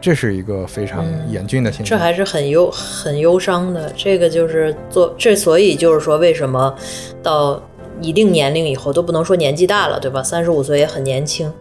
[0.00, 1.86] 这是一个非常严峻的现象。
[1.86, 3.92] 这还是很忧很忧伤的。
[3.94, 6.74] 这个就是做这，所以就是说，为什么
[7.22, 7.62] 到
[8.00, 10.22] 一定年龄以后都不能说年纪大了，对吧？
[10.22, 11.52] 三十五岁也很年轻。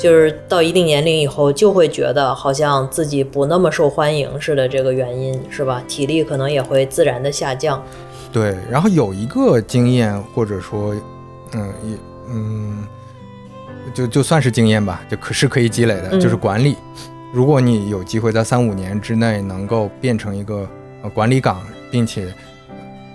[0.00, 5.82] 就是到一定年龄以后，就会觉得好像自己不那么受欢迎似的，这个原因是吧？
[5.86, 7.84] 体力可能也会自然的下降。
[8.32, 10.94] 对，然后有一个经验，或者说，
[11.52, 11.96] 嗯，也
[12.30, 12.86] 嗯，
[13.92, 16.76] 就就算是经验吧，就可是可以积累的，就是管理。
[17.34, 20.66] 如果你有机会在三五年之内能够变成一个
[21.02, 22.32] 呃管理岗，并且。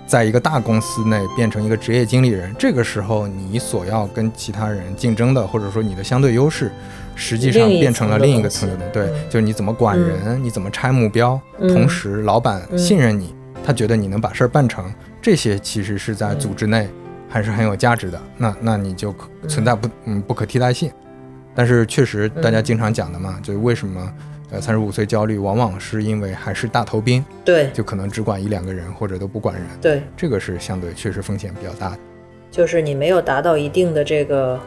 [0.06, 6.70] 在一个大公司内变成一个职业经理人，这个时候你所要跟其他人竞争的，或者说你的相对优势，
[7.14, 8.78] 实际上变成了另一个层面。
[8.92, 13.34] 对，就是你怎么管人，你怎么拆目标，同时老板信任你，
[13.64, 16.88] 他觉得你能把事儿办成，这些其实是在组织内
[17.28, 18.20] 还是很有价值的。
[18.36, 19.14] 那那你就
[19.48, 20.90] 存在不嗯不可替代性。
[21.54, 24.12] 但是确实大家经常讲的嘛，就是为什么？
[24.50, 31.98] 呃，三十五岁焦虑，往往是因为还是大头兵，对，就可能只管一两个人，或者都不管人，对，这个是相对确实风险比较大的。
[32.50, 34.58] 就是你没有达到一定的这个，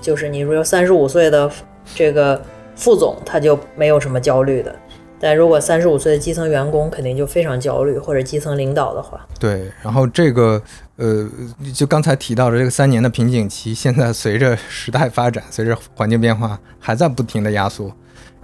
[0.00, 1.50] 就是你说三十五岁的
[1.94, 2.42] 这个
[2.74, 4.74] 副总，他就没有什么焦虑的。
[5.20, 9.68] 但如果三十五岁的基层员工，肯定就非常焦虑，或者基层领导的话，对。
[9.82, 10.62] 然后这个，
[10.96, 11.28] 呃，
[11.74, 17.90] 就刚才提到的这个三年的瓶颈期，现在随着时代发展，随着环境变化，还在不停的压缩。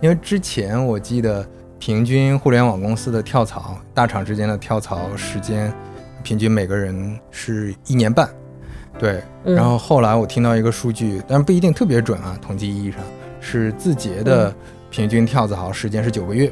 [0.00, 1.46] 因为之前我记得，
[1.78, 5.72] 平均互联网公司的跳槽，大厂之间的跳槽时间，
[6.22, 8.28] 平均每个人是一年半，
[8.98, 9.22] 对。
[9.44, 13.00] 然后后来我听到一个数据，但不一定特别准啊，统计意义上
[13.40, 14.54] 是字节的
[14.90, 16.50] 平均跳槽时间是九个月，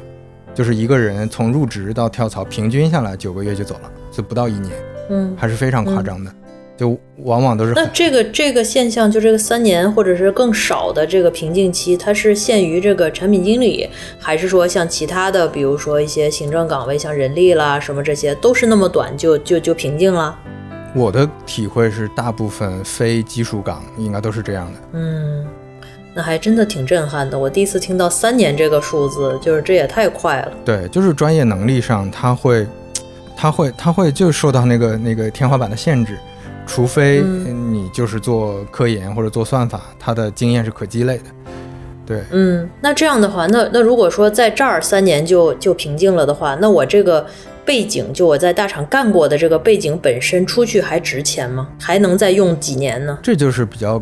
[0.53, 4.71] 就是一个人从入职到跳槽，平均下来九个月就走了，就不到一年，
[5.09, 6.33] 嗯，还是非常夸张的。
[6.75, 13.87] 就往往都是那这个这个现象，就这个三年或者是更少的这个瓶颈期，它是限于这个产品经理，
[14.19, 20.37] 还是说像其他的，比如说一些行政岗位，像人力啦什么这些，都是那么短就就就瓶颈了？
[20.95, 24.79] 我的体会是，大部分非技术岗应该都是这样的。
[24.93, 25.45] 嗯，
[26.13, 27.37] 那还真的挺震撼的。
[27.37, 30.51] 我第一次听到三年这个数字，就是这也太快了。
[30.65, 32.65] 对，就是专业能力上，他会，
[33.35, 36.17] 他会，他会就受到那个那个天花板的限制。
[36.65, 41.23] 除非你就是做科研或者做算法，他的经验是可积累的。
[42.05, 47.25] 对，嗯，那这样的话，那那如果说在这儿三年就就平静了的话，那我这个
[47.63, 51.69] 背景，就我在大厂干过的这个背景本身出去还值钱吗？
[51.79, 53.17] 还能再用几年呢？
[53.23, 53.97] 这就是比较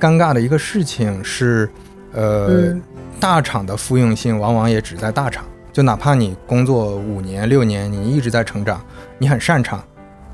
[0.00, 1.70] 尴尬的一个事情，是，
[2.12, 2.74] 呃，
[3.20, 8.84] 大厂的复用性往往也只在大厂，就哪怕你工作五年六年，你一直在成长，
[9.16, 9.80] 你很擅长。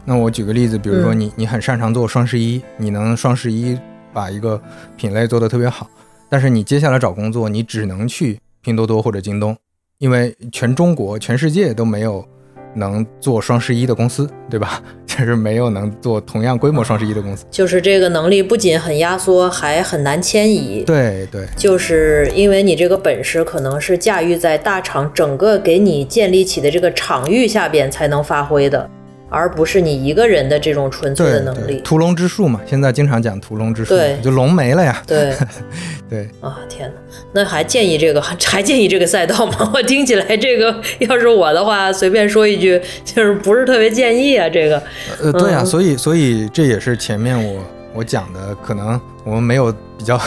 [0.05, 3.79] 那我举个例子，比如说你你很擅长做双十一，你能双十一
[4.13, 4.61] 把一个
[4.97, 5.89] 品类做得特别好，
[6.29, 9.57] 但是你接下来找工作，你只能去拼多多或者京东，
[9.99, 12.27] 因为全中国全世界都没有
[12.75, 14.83] 能做双十一的公司，对吧？
[15.07, 20.83] 就是没有能做同样规模双十一的公司，就是这个能力不仅很压缩，还很难迁移。
[20.87, 28.89] 对对，就是因为你这个本事可能是驾驭在大厂整个给你建立起的这个场域下边才能发挥的。
[29.31, 35.01] 而不是你一个人的这种纯粹的能力，屠龙之术嘛，现在经常讲屠龙之术，对，就龙没了呀。
[35.07, 35.33] 对，
[36.11, 37.01] 对啊，天哪，
[37.33, 39.71] 那还建议这个， 还建议这个赛道吗？
[39.73, 44.49] 我听起来这个，要是我的话，随便说一句，就是不是特别建议啊。
[44.49, 44.83] 这个，
[45.23, 47.63] 呃，对啊，所以，所以这也是前面我
[47.95, 50.21] 我讲的，可能我们没有比较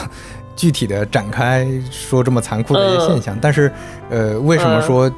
[0.56, 3.70] 具体的展开说这么残酷的一些现象，但是，
[4.10, 5.14] 呃，为什么说？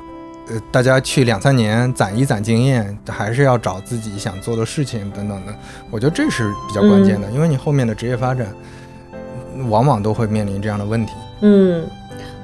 [0.47, 5.53] 呃，大家去两三年攒一攒经验，还是要找自己想做的事情等等的。
[5.89, 8.47] 我觉得这是比较关键的，因为你后面的职业发展，
[9.69, 11.13] 往往都会面临这样的问题。
[11.41, 11.83] 嗯，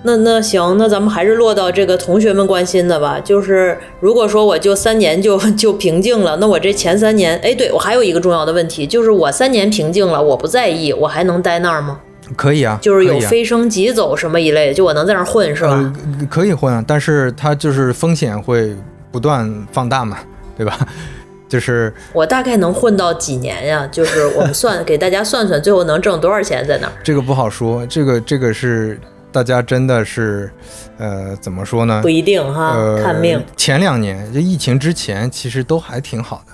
[0.02, 3.20] 那那行，那咱们还是落到这个同学们关心的吧。
[3.20, 11.99] 就是如果说我就三年就就平静了，那我这前三年，哎，对我还有一个重要的问题，就是我三年平静了，我不在意，我还能待那儿吗？
[12.36, 15.72] 可以啊，就是有飞升急走什么一类的，就我能在那儿混是吧？
[15.72, 18.76] 呃，可以混啊，但是它就是风险会
[19.12, 20.18] 不断放大嘛，
[20.58, 20.78] 对吧？
[21.50, 23.86] 就是我大概能混到几年呀？
[23.92, 26.94] 就是我们算给大家算算，最后能挣多少钱在那儿？
[27.04, 28.98] 这个不好说，这个这个是
[29.34, 30.50] 大家真的是，
[30.98, 32.08] 呃，怎么说呢不？
[32.08, 33.44] 一定哈，呃，看命。
[33.58, 36.54] 前两年就疫情之前，其实都还挺好的，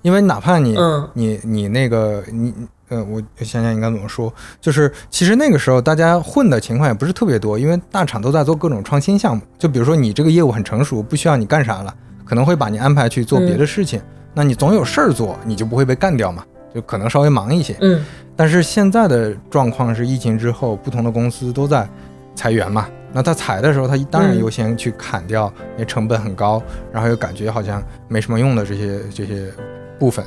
[0.00, 2.54] 因为哪怕你、嗯你你那个你
[2.88, 14.00] 呃，我想想应该怎么说，就是其实那个时候大家混的情况也不是特别多，因为大厂都在做各种创新项目，就比如说你这个业务很成熟，不需要你干啥了，可能会把你安排去做别的事情，
[14.34, 17.76] 那你总有事儿做，你就不会被干掉嘛，就可能稍微忙一些。
[17.80, 21.88] 嗯但是现在的状况是，疫情之后，不同的公司都在
[22.36, 22.88] 裁员嘛。
[23.12, 26.62] 那他裁的时候，他当然嗯优先去砍掉那成本很高，
[26.92, 29.52] 然后又感觉好像没什么用的这些这些
[29.98, 30.24] 部分。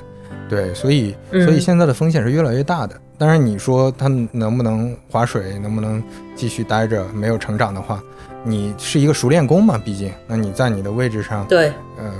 [0.52, 2.94] 对，所以嗯所以现在的风险是越来越大的。
[3.18, 6.04] 当然，你说他能不能划水，能不能
[6.36, 8.04] 继续待着没有成长的话，
[8.44, 12.12] 你是一个熟练工嘛，毕竟，那你在你的位置上，对，呃，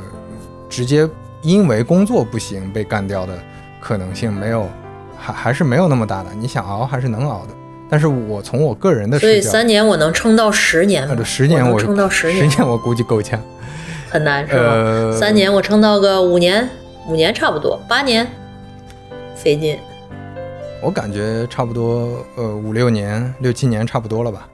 [0.70, 1.06] 直接
[1.42, 3.34] 因为工作不行被干掉的
[3.82, 4.66] 可能性没有，
[5.18, 6.30] 还还是没有那么大的。
[6.40, 7.54] 你想熬还是能熬的。
[7.90, 11.06] 但是我从我个人的所以三年我能撑到十年？
[11.26, 13.38] 十年我撑到十年十年，年我估计够呛。
[14.10, 14.62] 很难是吧？
[14.62, 16.70] 呃，三年我撑到个五年，
[17.08, 18.28] 五年差不多，八年
[19.36, 19.78] 费劲。
[20.82, 24.48] 我感觉差不多，呃，五六年、六七年差不多了吧。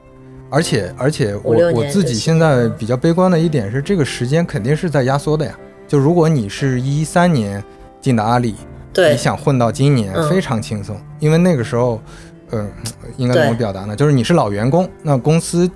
[0.50, 5.58] 而且而且我我自己现在比较悲观的一点是，这个时间肯定是在压缩的呀。
[5.86, 7.62] 就如果你是一三年
[8.00, 8.54] 进的阿里，
[8.92, 12.00] 对你，想混到今年嗯非常轻松，因为那个时候，
[12.50, 12.70] 嗯、
[13.18, 13.94] 应该怎么表达呢？
[13.94, 15.70] 就是你是老员工，那公司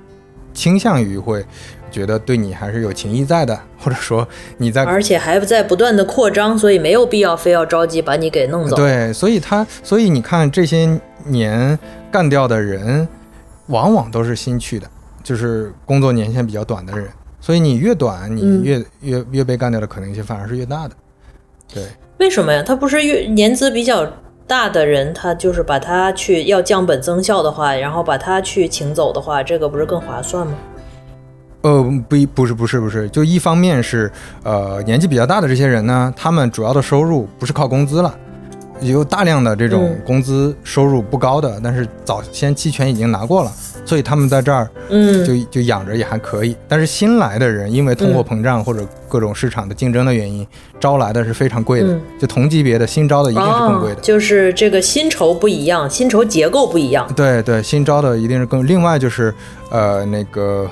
[0.55, 1.45] 倾向于会
[1.93, 4.27] 觉得对你还是有情谊在的，或者说
[4.57, 8.75] 你在而且还在不断的扩张，所以没有必要非要着急把你给弄走。
[8.75, 11.79] 对，所以他，所以你看这些年
[12.11, 13.07] 干掉的人，
[13.67, 14.91] 往往都是新去的，
[15.23, 17.07] 就是工作年限比较短的人。
[17.41, 20.95] 所以你越短，你嗯越、越越被干掉的可能性反而是越大的。
[21.75, 21.85] 对，
[22.19, 22.63] 为什么呀？
[22.63, 24.07] 他不是越年资比较
[24.47, 30.55] 大的人，他就是把他去要降本增效的话，然后把他去请走的话，这个不是更划算吗？
[31.63, 34.11] 呃，不一不是不是不是，就一方面是
[34.43, 38.15] 呃年纪比较大的这些人呢，他们主要的收入不是靠工资了。
[38.81, 43.53] 有大量的这种嗯工资收入不高的，但是早先期权已经拿过了，
[43.85, 46.57] 所以他们在这儿嗯，就就养着也还可以。
[46.67, 50.45] 但是新来的人，因为通货嗯膨胀或者各种市场的竞争的原因，
[50.81, 51.93] 招来的是非常贵的。
[51.93, 57.07] 嗯就同级别的新招的一定是更贵哦的。，就是这个薪酬不一样，薪酬结构不一样。
[57.15, 58.67] 对对，新招的一定是更。
[58.67, 59.33] 另外就是，
[59.71, 60.69] 呃，那个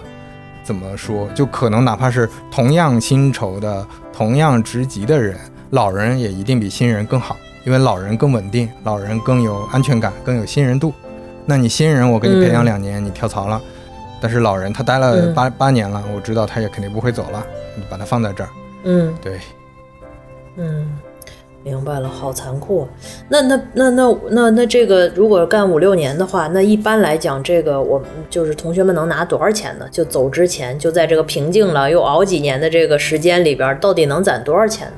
[0.70, 5.36] 怎么说，就可能哪怕是同样薪酬的、同样职级的人，
[5.70, 10.94] 老人也一定比新人更好，因为老人更稳定，老人更有安全感，更有信任度。
[11.44, 13.60] 那你新人，我给你培养嗯两年，你跳槽了，
[14.20, 17.44] 但是老人他待了嗯八、八年了，我知道他也肯定不会走了，
[17.74, 18.50] 你把他放在这儿。
[18.84, 19.40] 嗯对，
[20.54, 20.96] 嗯，
[21.62, 22.88] 明白了，好残酷啊。
[23.28, 29.86] 那那那那那那这个，如果干五六年的话，那一般来讲，这个我们就是同学们能拿多少钱呢？
[29.90, 34.94] 就走之前，就在这个平静了又熬几年的这个时间里边，到底能攒多少钱呢？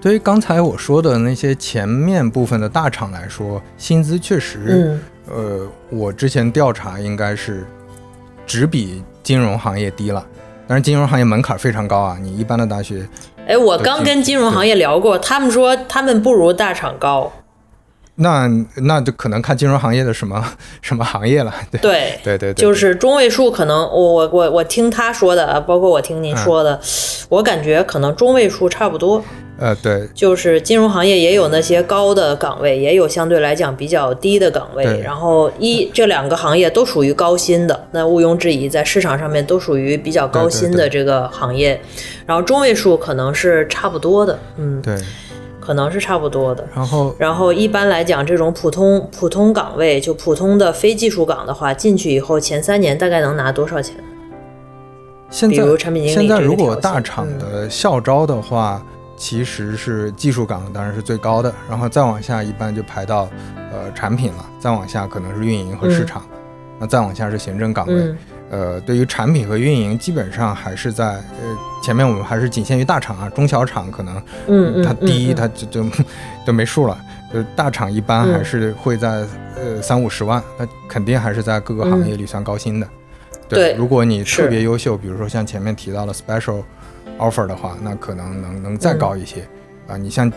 [0.00, 5.00] 对于刚才我说的那些前面部分的大厂来说，薪资确实，嗯
[5.32, 7.64] 呃，我之前调查应该是
[8.46, 10.26] 只比金融行业低了。
[10.66, 13.06] 但是金融行业门槛非常高啊，你一般的大学，
[13.46, 17.30] 哎，我刚跟金融行业聊过，他们说他们不如大厂高。
[18.16, 20.44] 那那就可能看金融行业的什么
[20.82, 21.52] 什么行业了。
[21.70, 26.80] 对对，对对对，就是中位数可能，我我我我听他说的，啊，包括我听您说的，
[27.28, 29.24] 我感觉可能中位数差不多。
[29.56, 34.84] 呃对就是金融行业也有那些高的岗位，也有相对来讲比较低的岗位。
[35.00, 41.80] 然后一这两个行业都属于高薪的，那毋庸置疑，在市场上面都属于比较高薪的这个行业。
[42.26, 44.96] 然后中位数可能是差不多的，嗯，对，
[45.64, 46.66] 可能是差不多的。
[46.74, 53.94] 然后然后一般来讲，这种普通普通岗位，就普通的非技术岗的话，进去以后前三年大概能拿多少钱？
[55.30, 58.84] 现在如产品经理现在如果大厂的校招的话，
[59.16, 63.28] 其实是技术岗当然是最高的，然后再往下一般就排到
[63.72, 66.22] 呃产品了，再往下可能是运营和市嗯场，
[66.78, 67.94] 那再往下是行政岗位。
[67.94, 68.16] 嗯
[68.54, 75.34] 呃，对于产品和运营，基本上还是在呃前面我们还是仅限于大厂啊，中小厂可能嗯嗯，它第一嗯。
[75.34, 75.84] 它就就
[76.46, 76.96] 就没数了，
[77.32, 79.26] 就是大厂一般还是会在
[79.56, 82.86] 呃三五十万，那肯定还是在各个行业里算高薪的。
[82.86, 82.90] 嗯。
[83.48, 86.62] 对如果你特别优秀，比如说像前面提到了 special
[87.18, 89.44] offer 的话，那可能能能再高一些。
[89.88, 90.32] 啊，你像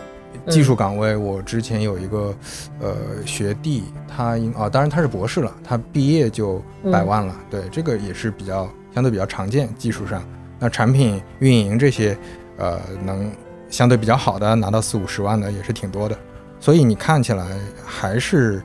[0.48, 2.34] 技术岗位，我之前有一个
[2.80, 7.34] 呃学弟，他应啊，当然他是博士了，他毕业就百万了。
[7.50, 10.22] 对，这个也是比较相对比较常见，技术上。
[10.58, 12.16] 那产品运营这些，
[12.56, 13.30] 呃，能
[13.68, 16.18] 相对比较好的拿到四五十万的也是挺多的。
[16.60, 17.46] 所以你看起来
[17.84, 18.62] 还是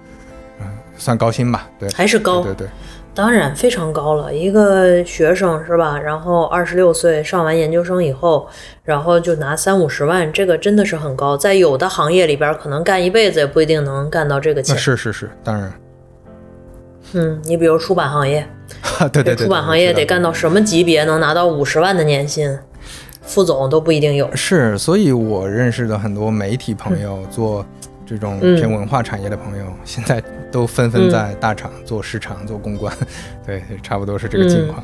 [0.60, 1.70] 嗯算高薪吧？
[1.78, 2.42] 对，还是高。
[2.42, 2.68] 对对。
[3.16, 6.00] 当然非常高了，一个学生是吧？
[6.00, 8.48] 然后二十六岁上完研究生以后，
[8.84, 11.38] 然后就拿三五十万，这个真的是很高。
[11.38, 14.76] 在有的行业里边，可能干一辈子也不一定能干到这个钱。
[14.76, 15.72] 是是是，当然。
[17.14, 18.48] 嗯，你比如出版行业，
[19.14, 22.58] 对对对，出版行业得干到什么级别能拿到五十万的年薪？
[23.22, 24.36] 副总都不一定有。
[24.36, 27.64] 是，所以我认识的很多媒体朋友做。
[28.06, 32.96] 这种偏文化产业的朋友， 现在都纷纷在大厂做市场、做公关，
[33.46, 34.84] 对，差不多是这个情况。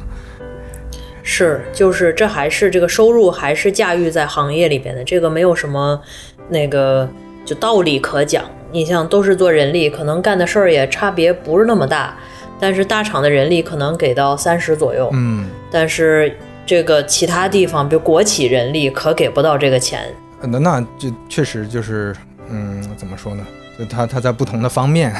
[1.21, 6.01] 是，就是这还是这个收入还是驾驭在行业里边的，这个没有什么
[6.47, 7.07] 那个
[7.45, 8.43] 就道理可讲。
[8.71, 12.15] 你像都是做人力，可能干的事儿也差别不是那么大，
[12.59, 20.01] 但是大厂的人力可能给到三十左右，嗯，但是这个其他地方，比如国企人力可给不到这个钱。
[20.41, 22.15] 那那就确实就是。
[22.51, 23.45] 嗯，怎么说呢？
[23.77, 25.13] 就他他在不同的方面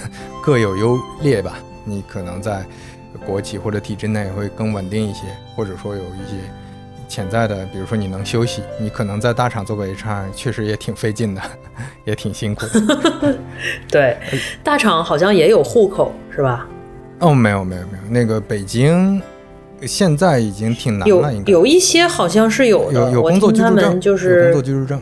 [0.43, 1.59] 各有优劣吧。
[1.86, 2.63] 你可能在
[3.25, 5.21] 国企或者体制内会更稳定一些，
[5.55, 6.36] 或者说有一些
[7.07, 8.61] 潜在的，比如说你能休息。
[8.80, 11.41] 你可能在大厂做个 HR，确实也挺费劲的，
[12.05, 12.65] 也挺辛苦。
[13.89, 14.17] 对，
[14.63, 16.67] 大厂好像也有户口是吧？
[17.19, 19.21] 哦，没有没有没有，那个北京
[19.82, 25.01] 现在已经挺难了，应该有一些好像是有的，有工作居住证，就是工作居住证。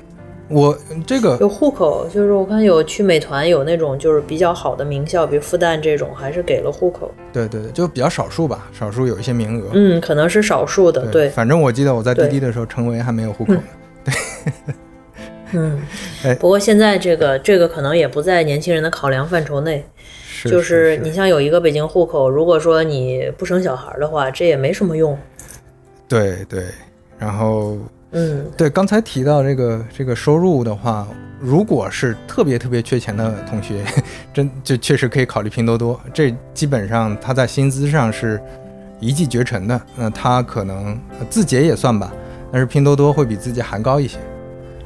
[0.50, 7.12] 我这个有户口，就是我看有去美团有那种就是比较好的名校，比如复旦这种，还是给了户口。
[7.34, 9.72] 对对对，就比较少数吧，少数有一些名额。
[9.74, 11.06] 嗯，可能是少数的。
[11.08, 13.64] 对，反正我记得我在滴滴的时候，成为还没有户口呢。
[14.06, 14.14] 对。
[15.52, 15.82] 嗯，
[16.24, 19.86] 哎，不过现在这个这个可能也不在年轻人的考量范畴内。
[20.30, 20.50] 是。
[20.50, 25.18] 就是你像有一个北京户口，如果说你不生小孩的话，这也没什么用。
[26.08, 26.64] 对对，
[27.20, 27.78] 然后。
[28.18, 31.08] 嗯，对，刚才提到这个这个收入的话，
[31.40, 33.84] 如果是特别特别缺钱的同学，
[34.34, 36.00] 真就确实可以考虑拼多多。
[36.14, 38.42] 这基本上他在薪资上是
[39.00, 39.80] 一骑绝尘的。
[39.96, 41.00] 那他可能
[41.30, 42.12] 字节也算吧，
[42.52, 44.18] 但是拼多多会比字节还高一些。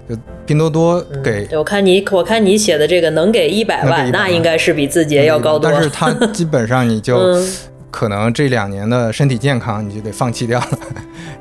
[0.10, 5.72] 就拼多多给，我看你我看你写的这个能给一百万，那应该是比字节要高多。
[5.72, 7.42] 但是它基本上你就
[7.90, 10.80] 可能这两年的身体健康你就得放弃掉了。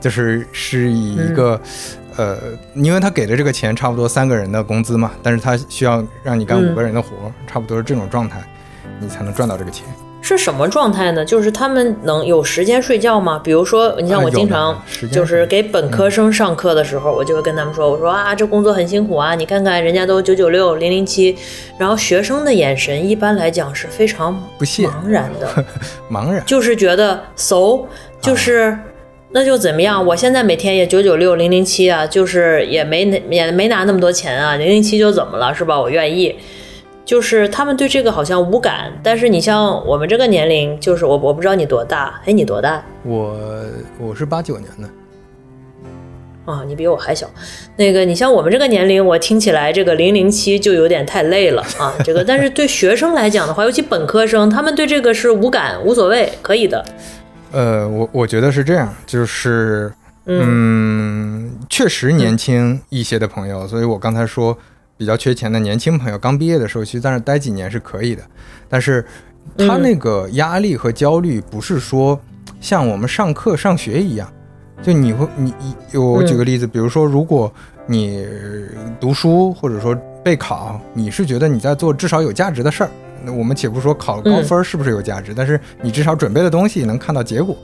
[0.01, 1.61] 就是是以一个，
[2.17, 2.39] 呃，
[2.75, 7.09] 因为他给的这个钱差不多三个人的工资嘛，但是他需要让你干五个人的活，
[7.47, 8.43] 差不多是这种状态，
[8.99, 9.87] 你才能赚到这个钱。
[10.23, 11.25] 是什么状态呢？
[11.25, 13.41] 就是他们能有时间睡觉吗？
[13.43, 14.79] 比如说，你像我经常
[15.11, 21.35] 就是给本科生上课的时候，我就会跟他们说，我说啊，这工作很辛苦啊，你看看人家都九九六零零七，
[21.79, 25.65] 然后学生的眼神一般来讲是非常不屑茫然的，
[26.13, 27.87] 茫然，就是觉得 so
[28.21, 28.77] 就是。
[29.33, 30.05] 那就怎么样？
[30.05, 35.81] 我现在每天也九九六零零七啊，就是也没也没拿那么多钱啊，零零七就怎么了，是吧？
[35.81, 36.35] 我愿意。
[37.05, 42.85] 就是他们对这个好像无感，但是你像我们这个年龄，就是我我不知道你多大，哎，你多大？
[43.05, 43.37] 我
[43.99, 44.89] 我是八九年的。
[46.45, 47.29] 啊，你比我还小。
[47.77, 51.93] 那个你像我们这个年龄，我听起来这个零零七就有点太累了啊。
[52.05, 56.85] 这个但是对学生来讲的话，尤其本科生，他们对这个是无感，无所谓，可以的。
[57.53, 59.93] 呃，我我觉得是这样，就是，
[60.27, 64.57] 嗯，确实年轻一些的朋友，所以我刚才说
[64.97, 68.23] 比较缺钱的年轻朋友，刚毕业的时候去在那待几年是可以的，
[68.69, 69.05] 但是
[69.59, 72.19] 他那个压力和焦虑不是说
[72.61, 74.33] 像我们上课上学一样，
[74.81, 75.53] 就你会你
[75.91, 77.53] 你，我举个例子，比如说如果
[77.87, 78.25] 你
[79.01, 79.93] 读书或者说
[80.23, 82.91] 备考，你是觉得你在做至少有价值的事儿。
[83.25, 87.57] 那我们且不说考高分是不是有价值，但是你至少准备的东西能看到结果。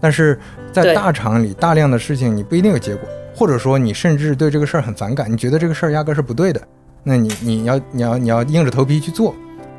[0.00, 0.38] 但是
[0.72, 6.60] 在大厂里，大量的事情你不一定有结果，或者说你甚至对这个事儿很反感，你觉得这个事儿压根是不对的，
[7.02, 9.34] 那你你要你要你要硬着头皮去做，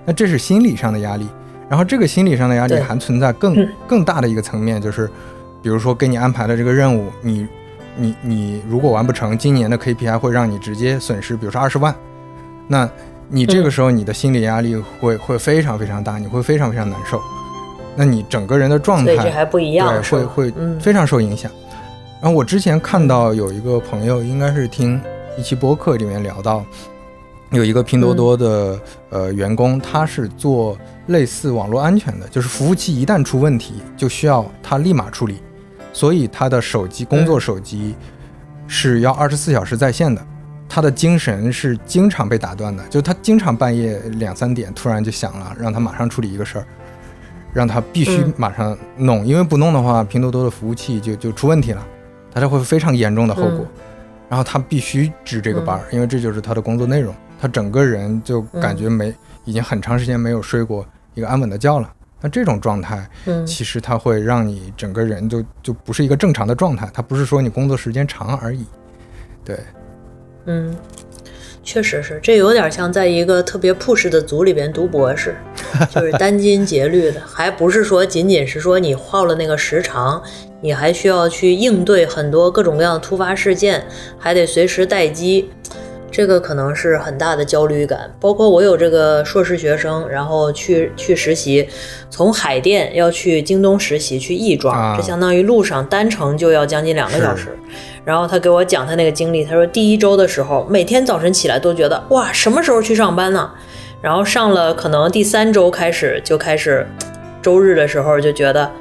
[0.06, 1.28] 那这是心理上的压力。
[1.68, 5.10] 然后这个心理上的压力还存在更更大的一个层面，就是
[5.64, 7.48] 比如说给你安排的这个任务，你
[7.96, 11.96] 你你如果完不成，今年的 KPI 会让你直接损失，比如说二十万，
[12.68, 12.90] 那。
[13.34, 17.22] 你这个时候你的心理压力会会非常非常大，你会非常非常难受，
[17.96, 21.50] 那你整个人的状态还不一样，对，会会非常受影响。
[22.22, 25.02] 然后我之前看到有一个朋友，应该是听
[25.38, 26.66] 一期播客里面聊到，
[27.52, 28.78] 有一个拼多多的
[29.10, 30.78] 呃员工，他是做
[31.08, 35.42] 类似网络安全的，就是服务器一旦出问题，就需要他立马处理，
[35.94, 37.96] 所以他的手机工作手机
[38.68, 40.22] 是要二十四小时在线的。
[40.74, 46.66] 他的精神是经常被打断的，就他经常半夜两三点突然就响了，让他马上处理一个事儿，
[47.52, 51.86] 让他必须马上弄，因为不弄的话，拼多多的服务器就就出问题了，
[52.34, 53.68] 他就会非常严重的后果。
[54.30, 57.14] 然后他必须值这个班儿，因为这就是他的工作内容。
[57.38, 59.14] 他整个人就感觉没，
[59.44, 61.94] 已经很长时间没有睡过一个安稳的觉了。
[62.22, 63.06] 那这种状态，
[63.46, 66.90] 其实它会让你整个人就就不是一个正常的状态。
[66.94, 68.66] 它不是说你工作时间长而已。
[69.44, 69.60] 对，
[70.46, 70.76] 嗯，
[71.64, 75.36] 确实是，这有点像在一个特别 push 的组里边读博士，
[75.94, 80.22] 就是殚精竭虑的，还不是说仅仅是说你耗了那个时长。
[80.64, 83.84] 你还需要去应对很多各种各样的突发事件，
[84.20, 85.50] 还得随时待机，
[86.12, 88.14] 这个可能是很大的焦虑感。
[88.20, 91.68] 包括我有这个硕士学生，然后去去实习，
[92.12, 97.48] 从海淀要去京东实习，去亦庄，这相当于路上单程就要将近两个小时。
[98.04, 103.52] 然后他给我讲他那个经历，他说第一周的时候，每天早晨起来都觉得哇，什么时候去上班呢？
[104.02, 106.88] 然后上了可能第三周开始就开始，
[107.42, 108.72] 周日的时候就觉得，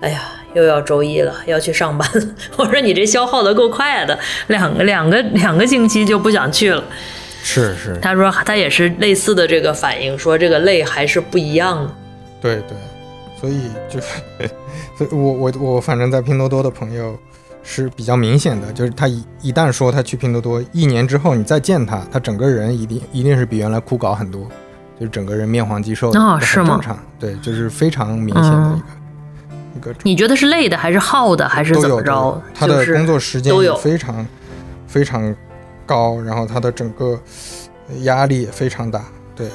[0.00, 0.22] 哎呀。
[0.54, 2.26] 又要周一了，要去上班了。
[2.56, 6.82] 我说你这消耗的够快的，两个两个 两个星期就不想去了。
[7.42, 11.94] 是是，他说他也是类似的这个反应，说这个累还是不一样的。
[12.40, 12.76] 对对，
[13.38, 14.22] 所以就是，
[14.96, 17.14] 所以我我我反正在拼多多的朋友
[17.62, 24.48] 是比较明显的，就是他一一旦说他去拼多多，一年之后你再见他，他整个人一定一定是比原来枯槁很多，
[24.98, 26.68] 就是整个人面黄肌瘦的，是吗？
[26.74, 28.80] 正常，对，就是非常明显的
[29.76, 29.94] 一个。
[30.02, 32.42] 你觉得是累的还是耗的还是怎么着？
[32.54, 34.26] 他的工作时间也非常
[34.86, 35.34] 非常
[35.84, 37.20] 高，然后他的整个
[38.02, 39.04] 压力也非常大。
[39.36, 39.48] 对，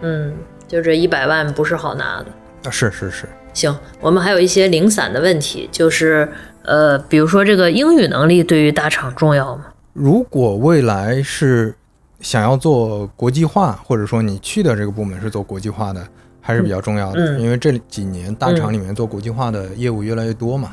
[0.00, 0.34] 嗯，
[0.66, 2.26] 就这一百万不是好拿的
[2.64, 2.70] 啊！
[2.70, 3.28] 是是是。
[3.54, 6.30] 行，我们还有一些零散的问题，就是
[6.68, 9.64] 呃，比如说这个英语能力对于大厂重要吗？
[9.94, 11.74] 如果未来是
[12.20, 16.06] 想要做国际化，或者说你去的这个部门是做国际化的。
[16.40, 20.72] 还是比较重要的，因为这几年大厂里面做国际化的业务越来越多嘛，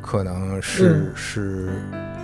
[0.00, 1.68] 可能是是，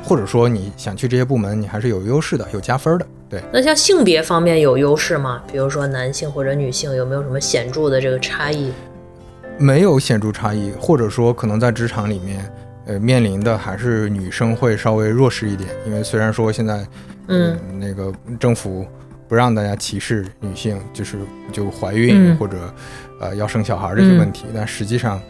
[0.02, 3.06] 或者说你想去这些部门，你还是有优势的，有加分的。
[3.30, 5.40] 对，那像性别方面有优势吗？
[5.52, 8.72] 比如说男性或者女性有没有什么显著的这个差异？
[9.58, 12.52] 没有显著差异，或者说可能在职场里面，
[12.88, 16.84] 呃，面临的还是女生会稍微弱势一点，因为虽然说现在，
[17.28, 18.84] 嗯，那个政府。
[19.28, 21.18] 不让大家歧视女性，就是
[21.52, 22.56] 就怀孕或者
[23.20, 25.20] 呃要生小孩这些问题，但实际上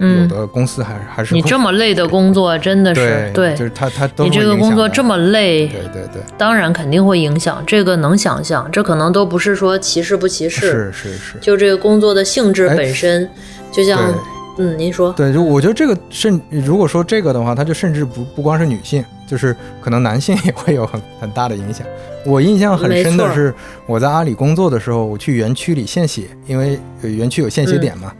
[0.00, 13.28] 有的公司还还是你这么累的工作真的是对，就是他他你这个工作这么累，对对对，当然肯定会影响，这个能想象，这可能都不是说歧视不歧视，是是是，就这个工作的性质本身，
[13.70, 14.10] 就像
[14.56, 21.86] 嗯，您说对，就我觉得这个甚如果说这个的话，它就甚至不不光是女性，就是可能男性 也会有很很大的影响。
[22.24, 23.52] 我印象很深的是，
[23.86, 28.12] 我在阿里工作的时候，我去园区里献血，因为园区有献血点嘛。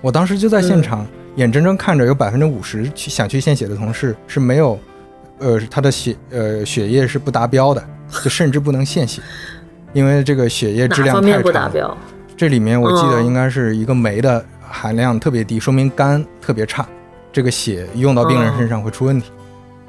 [0.00, 1.06] 我当时就在现场，
[1.36, 4.78] 眼睁睁看着有百分之五十去想去献血的同事是没有，
[5.38, 7.84] 呃，他的血呃血液是不达标的，
[8.22, 9.20] 就甚至不能献血，
[9.92, 11.70] 因为这个血液质量太差。
[12.36, 16.86] 这里面我记得应该是一个酶的含量特别低，说明肝特别差，
[17.30, 19.30] 这个血用到病人身上会出问题，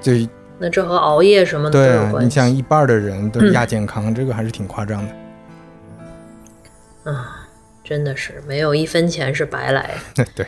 [0.01, 0.11] 就。
[0.59, 7.11] 那这和熬夜什么的有关你像一半的人都亚健康，这个还是挺夸张的。
[7.11, 7.47] 啊，
[7.83, 9.95] 真的是没有一分钱是白来。
[10.33, 10.45] 对，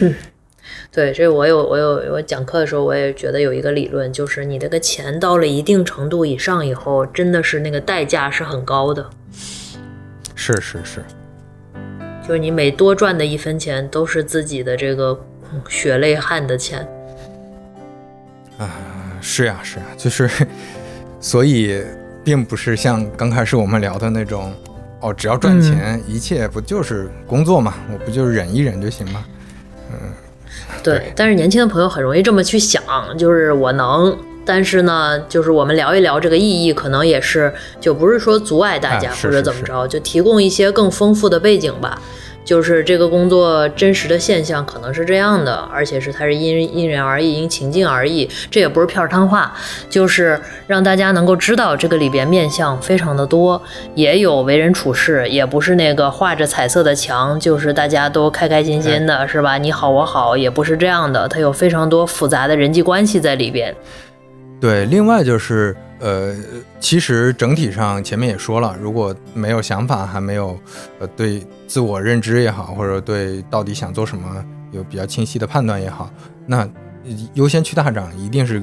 [0.00, 0.14] 嗯，
[0.90, 9.08] 对，这我有我有我讲课的时候，我也觉得有一个理论，就是你这个钱到了一定程度以上以后，真的是那个代价是很高的。
[10.34, 11.04] 是是是，
[12.26, 15.18] 就是你每多赚的一分钱，都是自己的这个
[15.68, 16.86] 血泪汗的钱。
[18.58, 18.70] 啊。
[19.18, 20.30] 是呀，是呀，就是，
[21.20, 21.82] 所以
[22.22, 24.52] 并不是像刚开始我们聊的那种，
[25.00, 27.74] 哦，只要赚钱，一切不就是工作嘛？
[27.92, 29.24] 我不就是忍一忍就行吗？
[29.90, 29.98] 嗯，
[30.82, 31.12] 对。
[31.16, 32.82] 但是年轻的朋友很容易这么去想，
[33.18, 34.16] 就是我能，
[34.46, 42.00] 但是呢，就是我们聊一聊这个意义，可能也是就不是说阻碍大家或者怎么着，就提供一些更丰富的背景吧。
[42.44, 49.52] 就是这个工作真实的现象可能是这样的，而且是它是因因人而异，因情境而异，这也不是片儿汤话，
[49.90, 53.60] 就是让大家能够知道这个里边面相非常的多，
[53.96, 59.58] 也有为人处事，也不是那个画着彩色的墙，就是大家都开开心心的，是吧？
[59.58, 63.74] 你好我好，也不是这样的，它有非常多复杂的人际关系在里边。
[64.60, 65.76] 对，另外就是。
[65.98, 66.36] 呃，
[66.78, 70.54] 其实整体上前面也说了，如果没有想法，还没有
[71.00, 76.10] 呃对自我认知也好，或者对到底想做什么有比较清晰的判断也好，
[76.44, 76.68] 那
[77.32, 78.62] 优先去大厂一定是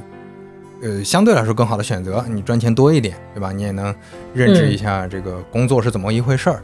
[0.84, 3.52] 呃相对来说更好的选择，你赚钱多一点，对吧？
[3.52, 3.94] 你也能
[4.32, 6.62] 认知一下这个工作是怎么一回事儿。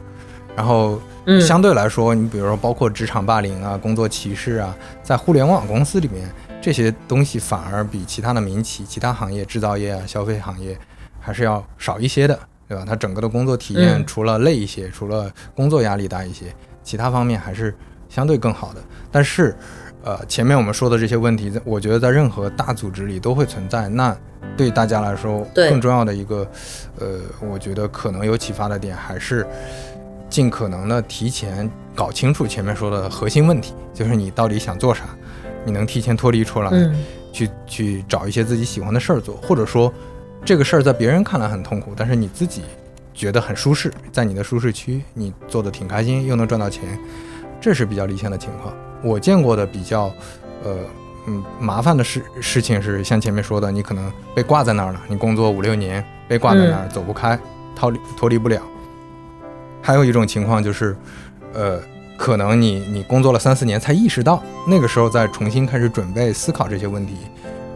[0.54, 6.28] 然后嗯相对来说，你比如说包括职场霸凌啊、工作歧视啊，在互联网公司里面，
[6.60, 10.78] 这些东西反而比其他的民企、其他行业、制造业啊、消费行业
[11.18, 12.38] 还是要少一些的，
[12.68, 12.84] 对吧？
[12.86, 17.74] 它整个的工作体验嗯除了累一些，除了工作压力大一些，其他方面还是
[18.08, 18.80] 相对更好的。
[19.10, 19.56] 但是，
[20.02, 23.88] 呃，前面我们说的这些问题，我觉得在任何大组织里都会存在。
[23.88, 24.16] 那
[24.56, 26.46] 对大家来说，更重要的一个，
[26.98, 29.46] 呃，我觉得可能有启发的点，还是
[30.28, 35.04] 尽可能的提前搞清楚前面说的核心问题，就是你到底想做啥，
[35.64, 36.94] 你能提前脱离出来，嗯
[37.32, 39.92] 去去找一些自己喜欢的事儿做，或者说
[40.44, 42.62] 这个事儿在别人看来很痛苦，但是你自己
[43.14, 46.98] 觉得很舒适，在你的舒适区，你做的挺开心，又能赚到钱，
[47.60, 48.74] 这是比较理想的情况。
[49.02, 50.12] 我见过的比较，
[50.64, 50.76] 呃，
[51.28, 57.38] 嗯，麻烦的事事情是像前面说的，你可能被挂在那儿了，你工作五六年被挂在那儿，走不开，
[57.76, 58.60] 逃离脱离不了。
[59.80, 60.96] 还有一种情况就是，
[61.54, 61.80] 呃，
[62.20, 67.16] 可能你你工作了三四年才意识到，那个时候再重新开始准备思考这些问题，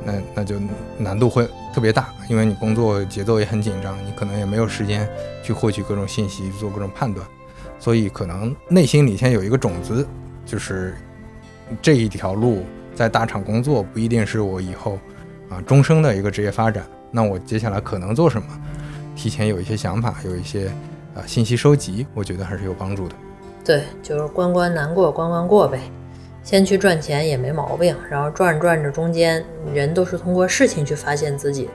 [0.05, 0.57] 那那就
[0.99, 5.09] 难度会特别大，因为你工作节奏也很紧张，你可能也没有时间
[5.43, 7.27] 去获取各种信息，做各种判断，
[7.81, 10.07] 所以可能内心里先有一个种子，
[10.45, 10.95] 就是
[11.81, 14.99] 这一条路在大厂工作不一定是我以后
[15.49, 18.47] 啊终生的一个职业发展，那我接下来可能做什么，
[19.17, 20.69] 提前有一些想法，有一些
[21.15, 23.15] 啊信息收集，我觉得还是有帮助的。
[23.65, 25.81] 对，就是关关难过关关过呗。
[26.43, 29.43] 先去赚钱也没毛病，然后转着转着，中间
[29.73, 31.71] 人都是通过事情去发现自己。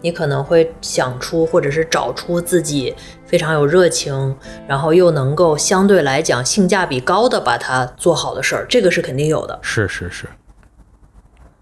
[0.00, 2.94] 你可能会想出或者是找出自己
[3.26, 4.36] 非常有热情，
[4.68, 9.58] 然后又能够相对来讲性价比高的把它做好的事儿，这个是肯定有的。
[9.60, 10.26] 是是是，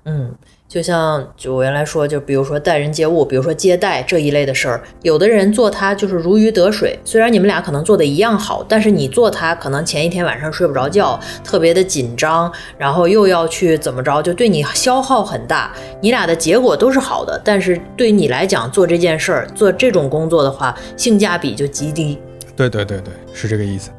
[0.05, 0.35] 嗯，
[0.71, 6.97] 就像就我原来说，就比如说待人接物，比如说接待这一类的事儿，有的人做它就是如鱼得水。
[7.05, 15.73] 虽然你们俩可能做的一样好，但是你做它可能前一天晚上睡不着觉，特别的紧张，然后又要去怎么着，就对你消耗很大。
[16.01, 22.17] 你俩的结果都是好的，但是对你来讲做这件事儿，做这种工作的话，性价比就极低。
[22.55, 23.91] 对对对对，是这个意思。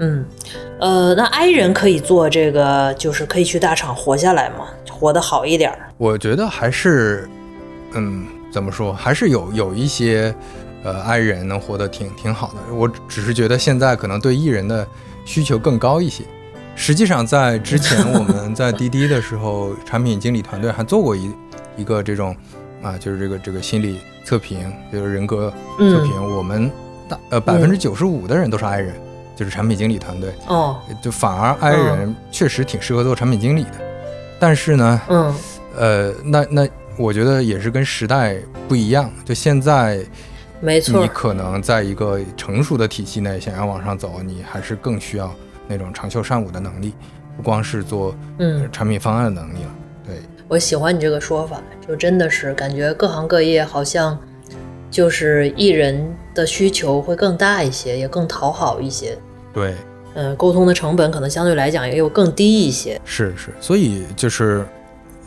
[0.00, 0.24] 嗯，
[0.78, 4.68] 呃，那 I 人可以做这个，就是可以去大厂活下来吗？
[4.98, 5.88] 活得好一点儿。
[5.96, 7.28] 我觉得还是，
[7.92, 10.34] 嗯，怎么说，还是有有一些，
[10.82, 12.74] 呃，爱人能活得挺挺好的。
[12.74, 14.86] 我只是觉得现在可能对艺人的
[15.24, 16.24] 需求更高一些。
[16.74, 21.30] 实际上，在之前 我们在滴滴的时候，产品经理团队还做过一
[21.76, 22.34] 一个这种
[22.82, 26.36] 啊，就是这个这个心理测评，就是人格测评。
[26.36, 26.70] 我们
[27.08, 28.94] 大呃百分之九十五的人都是 I 人，
[29.34, 30.32] 就是产品经理团队。
[30.46, 33.72] 哦，就反而 I 人确实挺适合做产品经理的，
[34.38, 35.34] 但是呢，嗯
[35.76, 38.36] 呃，那那我觉得也是跟时代
[38.68, 39.10] 不一样。
[39.24, 40.04] 就现在，
[40.60, 45.32] 没错你，可能在一个成熟的体系内想要往上走，你还是更需要
[45.66, 46.94] 那种长袖善舞的能力，
[47.36, 49.70] 不光是做嗯呃产品方案的能力了。
[50.06, 50.16] 对，
[50.48, 54.18] 我喜欢你这个说法，就真的是感觉各行各业好像
[54.90, 59.16] 就是艺人的需求会更大一些，也更讨好一些。
[59.52, 59.74] 对，
[60.20, 63.00] 嗯，沟通的成本可能相对来讲也有更低一些。
[63.04, 64.66] 是是，所以就是，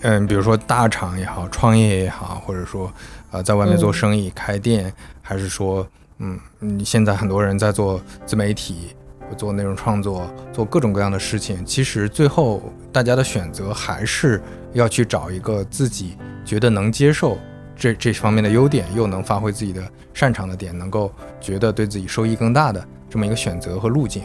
[0.02, 2.92] 嗯，比如说大厂也好，创业也好，或者说，
[3.32, 5.88] 呃，在外面做嗯生意、开店，还是说，
[6.18, 8.94] 嗯，你现在很多人在做自媒体、
[9.38, 12.62] 做内容创作、做各种各样的事情，其实最后
[12.92, 14.42] 大家的选择还是
[14.74, 17.38] 要去找一个自己觉得能接受
[17.78, 19.82] 这这方面的优点，又能发挥自己的
[20.14, 21.10] 擅长的点，能够
[21.40, 24.24] 觉得对自己收益更大的这么一个选择和路径。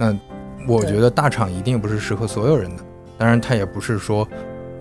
[0.00, 0.16] 那
[0.66, 2.82] 我觉得大厂一定不是适合所有人的，
[3.18, 4.26] 当然它也不是说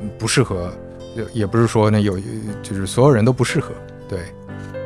[0.02, 0.72] 嗯不适合，
[1.14, 2.18] 也也不是说那有
[2.64, 3.74] 就是所有人都不适合。
[4.08, 4.20] 对，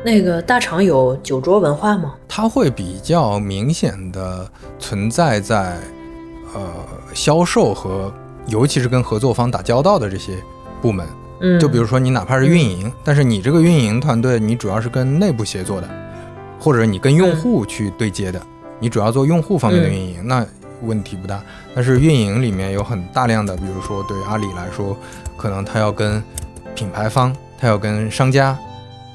[0.04, 2.16] 那个大厂有酒桌文化吗？
[2.26, 4.50] 它会比较明显的
[4.80, 5.76] 存在在
[6.52, 6.68] 呃
[7.14, 8.12] 销售和
[8.48, 10.36] 尤其是跟合作方打交道的这些
[10.82, 11.06] 部门。
[11.40, 15.88] 嗯，就比如说你哪怕是运营，但是你这个运营团队你主要是跟内部协作的，
[16.58, 18.40] 或者你跟用户去对接的，
[18.84, 20.46] 你主要做用户方面的运营，那
[20.82, 21.40] 问题不大。
[21.74, 24.94] 但是运营里面有很大量的，比如说对阿里来说，
[25.38, 26.22] 可能他要跟
[26.74, 28.54] 品牌方，他要跟商家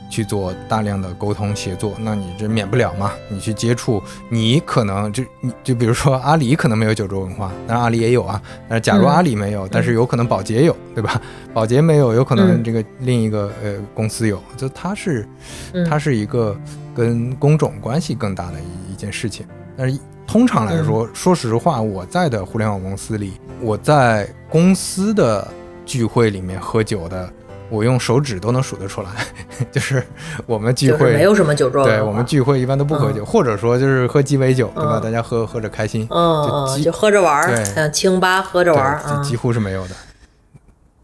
[0.09, 3.11] 去做大量的沟通协作，那你这免不了嘛？
[3.29, 8.41] 你去接触，你可能就你就比如说阿里可能没有九州文化，当然阿里也有啊。
[8.67, 11.21] 但是假如嗯阿里没有，但是有可能宝洁有，对吧？
[11.53, 15.27] 宝洁没有，有可能嗯这个另一个呃公司有，就它是
[15.73, 16.57] 嗯它是一个
[16.95, 19.45] 跟工种关系更大的一一件事情。
[19.79, 19.97] 但是
[20.27, 25.47] 通常来说，嗯说实话，我在的互联网公司里，我在公司的
[25.85, 27.27] 聚会里面喝酒的
[27.69, 29.09] 我用手指都能数得出来，
[29.71, 30.03] 就是
[30.45, 31.85] 我们聚会没有什么酒桌。
[31.85, 34.99] 对我们聚会一般都不喝酒，或者说就是喝鸡尾酒，对吧？
[34.99, 39.29] 嗯大家喝喝着开心，就就喝着玩儿，对像清吧喝着玩儿啊，几。
[39.29, 39.95] 几乎是没有的。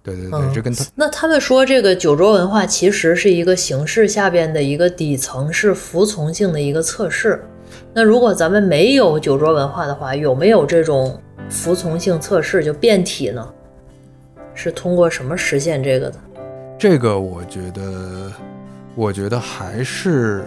[0.04, 7.44] 对对对，嗯这跟他那他们说这个酒桌文化其实是一个形式下边的一个底层，是服从性的一个测试。
[7.94, 11.20] 那如果咱们没有酒桌文化的话，有没有这种
[11.50, 13.48] 服从性测试就变体呢？
[14.54, 16.18] 是通过什么实现这个的？
[16.78, 18.32] 这个，我觉得，
[18.96, 20.46] 我觉得还是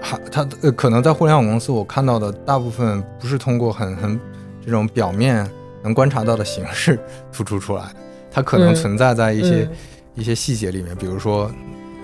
[0.00, 4.20] 还他呃，可能在互联网公司我看到的大部分不是通过很很
[4.64, 5.48] 这种表面
[5.82, 6.98] 能观察到的形式
[7.32, 7.96] 突出出来的，
[8.30, 9.70] 它可能嗯存在在一些、嗯
[10.16, 11.50] 一些细节里面，比如说，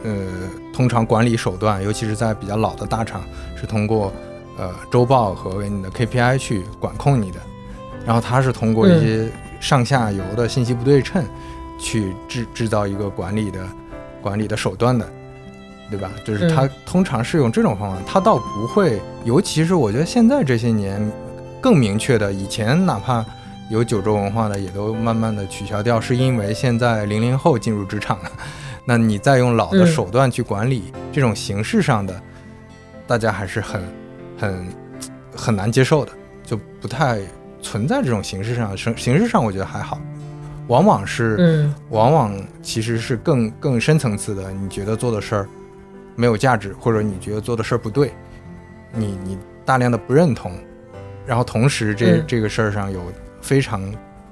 [0.05, 0.27] 呃，
[0.72, 3.22] 通常管理手段，尤其是在比较老的大厂，
[3.55, 4.12] 是通过
[4.59, 7.39] 呃周报和你的 KPI 去管控你的，
[8.06, 11.24] 然后它是通过一些上下游的信息不对称，
[11.78, 13.60] 去制制造一个管理的
[14.22, 15.06] 管理的手段的，
[15.90, 16.10] 对吧？
[16.24, 21.01] 就是它嗯通常是用这种方法，它倒不会，尤其是我觉得现在这些年
[21.60, 23.24] 更明确的，以前哪怕
[23.70, 28.31] 有九州文化的，也都慢慢的取消掉，是因为现在零零后进入职场了，
[28.90, 29.86] 那你再用老的嗯。
[29.86, 32.20] 手段去管理，这种形式上的，
[33.06, 33.80] 大家还是很
[34.36, 34.66] 很
[35.32, 36.10] 很难接受的，
[36.42, 37.20] 就不太
[37.62, 40.00] 存在这种形式上，形形式上我觉得还好，
[40.66, 41.36] 往往是。
[41.38, 41.74] 嗯。
[41.90, 45.48] 往往其实是更更深层次的，你觉得做的事儿
[46.16, 48.12] 没有价值，或者你觉得做的事儿不对，
[48.92, 50.50] 你你大量的不认同，
[51.24, 52.24] 然后同时这、嗯。
[52.26, 53.00] 这个事儿上有
[53.40, 53.80] 非常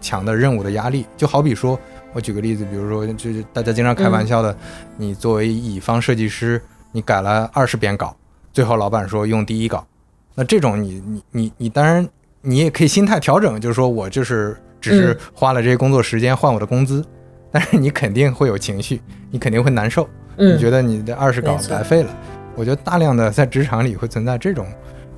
[0.00, 1.78] 强的任务的压力，就好比说，
[2.12, 4.56] 我举个例子，比如说就是大家经常开玩笑的，
[4.96, 6.60] 你作为乙方设计师，
[6.92, 8.16] 你改了二十遍稿，
[8.52, 9.86] 最后老板说用第一稿，
[10.34, 12.06] 那这种你你你你当然
[12.40, 15.18] 你也可以心态调整，就是说我就是只是嗯。
[15.34, 17.04] 花了这些工作时间换我的工资，
[17.52, 22.10] 但是你肯定会有情绪，你肯定会难受，嗯，你觉得你的二十稿白费了。
[22.56, 24.66] 我觉得大量的在职场里会存在这种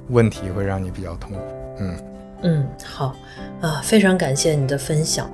[0.08, 1.38] 问题，会让你比较痛苦。
[1.78, 1.96] 嗯，
[2.42, 3.14] 嗯，好
[3.60, 5.30] 啊，非常感谢你的分享。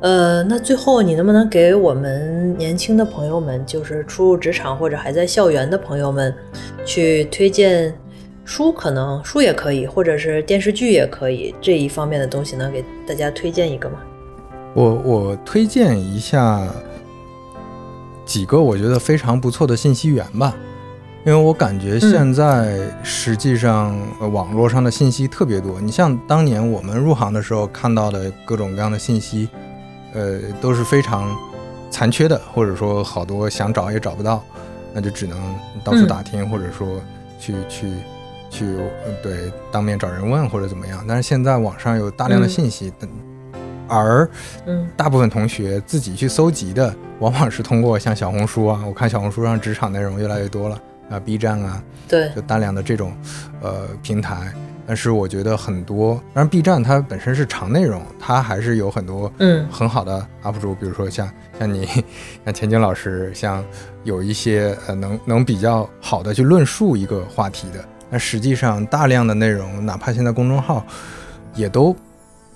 [0.00, 6.34] 呃，那最后你能不能给我们年轻的朋友们，就是初入职场或者还在校园的朋友们，
[6.84, 7.92] 去推荐
[8.44, 8.72] 书？
[8.72, 13.98] 可能书也可以，或者是电视剧也可以，这一方面的东西能给大家推荐一个吗？
[14.74, 16.66] 我我推荐一下
[18.24, 20.54] 几个我觉得非常不错的信息源吧，
[21.26, 25.80] 因为我感觉现在实际上、呃网络上的信息特别多。
[25.80, 29.48] 你像当年我们入行的时候看到的各种各样的信息，
[30.14, 31.36] 呃，都是非常
[31.90, 34.40] 残缺的，或者说好多想找也找不到，
[34.94, 35.36] 那就只能
[35.82, 36.86] 到处嗯打听，或者说
[37.40, 37.88] 去去
[38.48, 38.64] 去
[39.04, 41.04] 呃对当面找人问或者怎么样。
[41.08, 42.92] 但是现在网上有大量的嗯信息，
[43.88, 44.30] 而
[44.64, 53.16] 嗯大部分同学自己去搜集的，往往是通过像小红书啊，我看小红书上职场内容越来越多了啊，B 站啊，对，就大量的这种
[53.60, 54.52] 呃平台。
[54.88, 61.28] 但是我觉得很多，当然 B 站它本身是长内容，它还是有很多嗯很好的 UP 主，比如说像
[61.58, 61.88] 像你，
[62.44, 63.64] 像钱晶老师，像
[64.04, 67.84] 有一些呃能能比较好的去论述一个话题的。
[68.08, 70.86] 那实际上大量的内容，哪怕现在公众号
[71.56, 71.94] 也都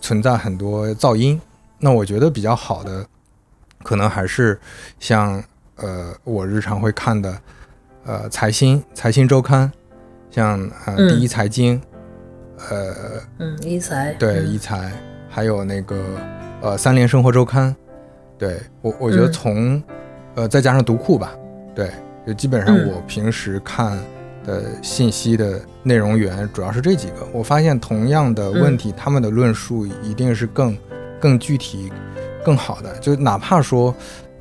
[0.01, 1.41] 存在很多噪音。
[1.81, 3.05] 那我觉得比较好的，
[3.83, 4.57] 可能还是
[5.01, 5.43] 像
[5.75, 7.37] 呃我日常会看的
[8.05, 9.71] 呃财新财新周刊，
[10.31, 11.09] 像呃嗯。
[11.09, 11.81] 第一财经，
[12.71, 12.95] 呃
[13.39, 14.47] 嗯，一财对，嗯。
[14.49, 14.91] 一财，
[15.29, 15.97] 还有那个
[16.63, 17.75] 呃三联生活周刊，
[18.39, 19.33] 对我我觉得嗯。
[19.33, 19.83] 从、
[20.35, 21.33] 呃再加上读库吧，
[21.75, 21.91] 对，
[22.27, 22.89] 就基本上嗯。
[22.89, 23.99] 我平时看
[24.45, 27.17] 的信息的内容源主要是这几个。
[27.33, 28.77] 我发现同样的问嗯。
[28.79, 30.77] 题，他们的论述一定是更
[31.21, 31.93] 更具体、
[32.43, 33.95] 更好的，就哪怕说。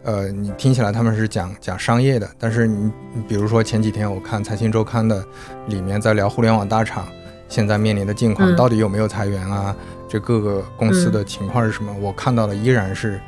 [0.04, 5.24] 呃，你听起来他们是讲讲商业的，但是你你比如说前几天我看财新周刊的，
[5.68, 7.06] 里面在聊互联网大厂
[7.48, 9.76] 现在面临的境况，嗯到底有没有裁员啊？
[10.08, 11.94] 这各个公司的情况是什么？
[12.02, 13.20] 我看到的依然是，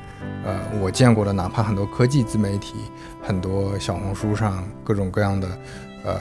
[0.45, 2.73] 呃，我见过的，哪怕很多科技自媒体，
[3.22, 5.48] 很多小红书上各种各样的，
[6.06, 6.15] 呃，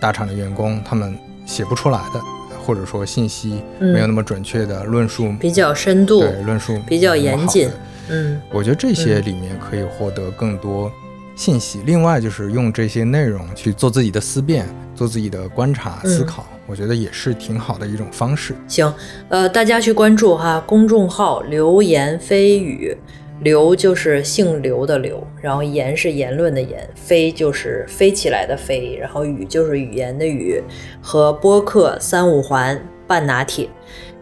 [0.00, 1.16] 大厂的员工，他们
[1.46, 2.20] 写不出来的，
[2.64, 7.74] 或者说信息没有那么准确的论述，嗯比较深度，对论述比较严谨的
[8.10, 10.90] 嗯我觉得这些里面可以获得更多
[11.36, 11.80] 信息。
[11.86, 18.54] 另外就是用这些内容去做自己的思辨，做自己的观察、嗯思考，我觉得也是挺好的一种方式。
[18.68, 18.92] 行，
[19.28, 22.96] 呃，大家去关注哈，公众号“流言蜚语”，
[23.40, 30.62] 刘就是姓刘的刘，然后言是言论的言，飞就是飞起来的飞，然后语就是语言的语，
[31.00, 33.68] 和播客三五环半拿铁。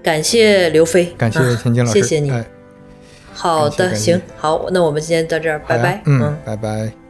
[0.00, 2.30] 感谢刘飞，感谢啊田晶老师，谢谢你。
[2.30, 2.46] 哎
[3.38, 6.02] 好的，行，好，那我们今天到这儿，拜拜。
[6.06, 7.07] 嗯，拜拜。